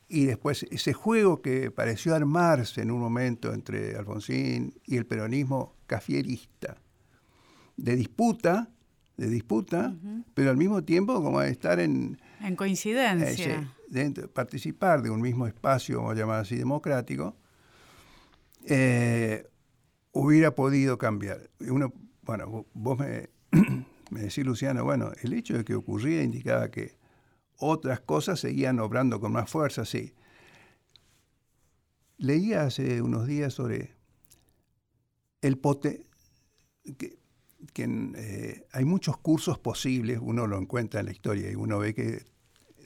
[0.07, 5.75] y después ese juego que pareció armarse en un momento entre Alfonsín y el peronismo
[5.87, 6.77] cafierista,
[7.75, 8.69] de disputa,
[9.17, 9.95] de disputa,
[10.33, 12.19] pero al mismo tiempo como estar en...
[12.41, 13.73] En coincidencia.
[13.93, 17.35] Eh, participar de un mismo espacio, vamos a llamar así, democrático,
[18.65, 19.47] eh,
[20.11, 21.49] hubiera podido cambiar.
[21.59, 21.93] Uno,
[22.23, 23.29] bueno, vos me,
[24.11, 26.97] me decís, Luciano, bueno, el hecho de que ocurría indicaba que
[27.57, 30.13] otras cosas seguían obrando con más fuerza, sí.
[32.17, 33.93] Leía hace unos días sobre
[35.41, 36.07] el pote,
[36.97, 37.17] que,
[37.77, 42.23] eh, hay muchos cursos posibles, uno lo encuentra en la historia y uno ve que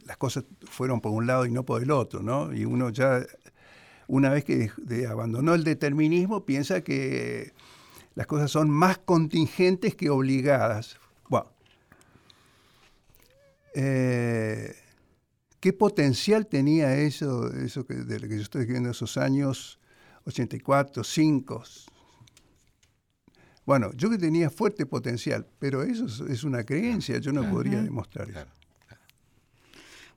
[0.05, 2.53] las cosas fueron por un lado y no por el otro, ¿no?
[2.53, 3.24] Y uno ya,
[4.07, 4.72] una vez que
[5.07, 7.53] abandonó el determinismo, piensa que
[8.15, 10.97] las cosas son más contingentes que obligadas.
[13.82, 14.75] Eh,
[15.61, 19.80] ¿Qué potencial tenía eso, eso que, de lo que yo estoy viendo esos años
[20.25, 21.63] 84, 5?
[23.65, 28.30] Bueno, yo que tenía fuerte potencial, pero eso es, una creencia, yo no podría demostrar
[28.30, 28.45] eso.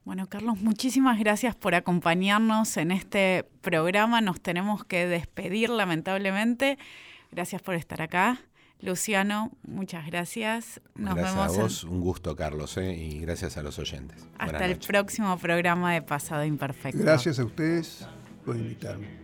[0.04, 4.20] Bueno, Carlos, muchísimas gracias por acompañarnos en este programa.
[4.20, 6.78] Nos tenemos que despedir, lamentablemente.
[7.30, 8.40] Gracias por estar acá.
[8.82, 10.80] Luciano, muchas gracias.
[10.96, 11.58] Nos gracias vemos.
[11.58, 12.92] a vos, un gusto, Carlos, ¿eh?
[12.92, 14.26] y gracias a los oyentes.
[14.38, 16.98] Hasta el próximo programa de Pasado Imperfecto.
[17.02, 18.06] Gracias a ustedes
[18.44, 19.22] por invitarme.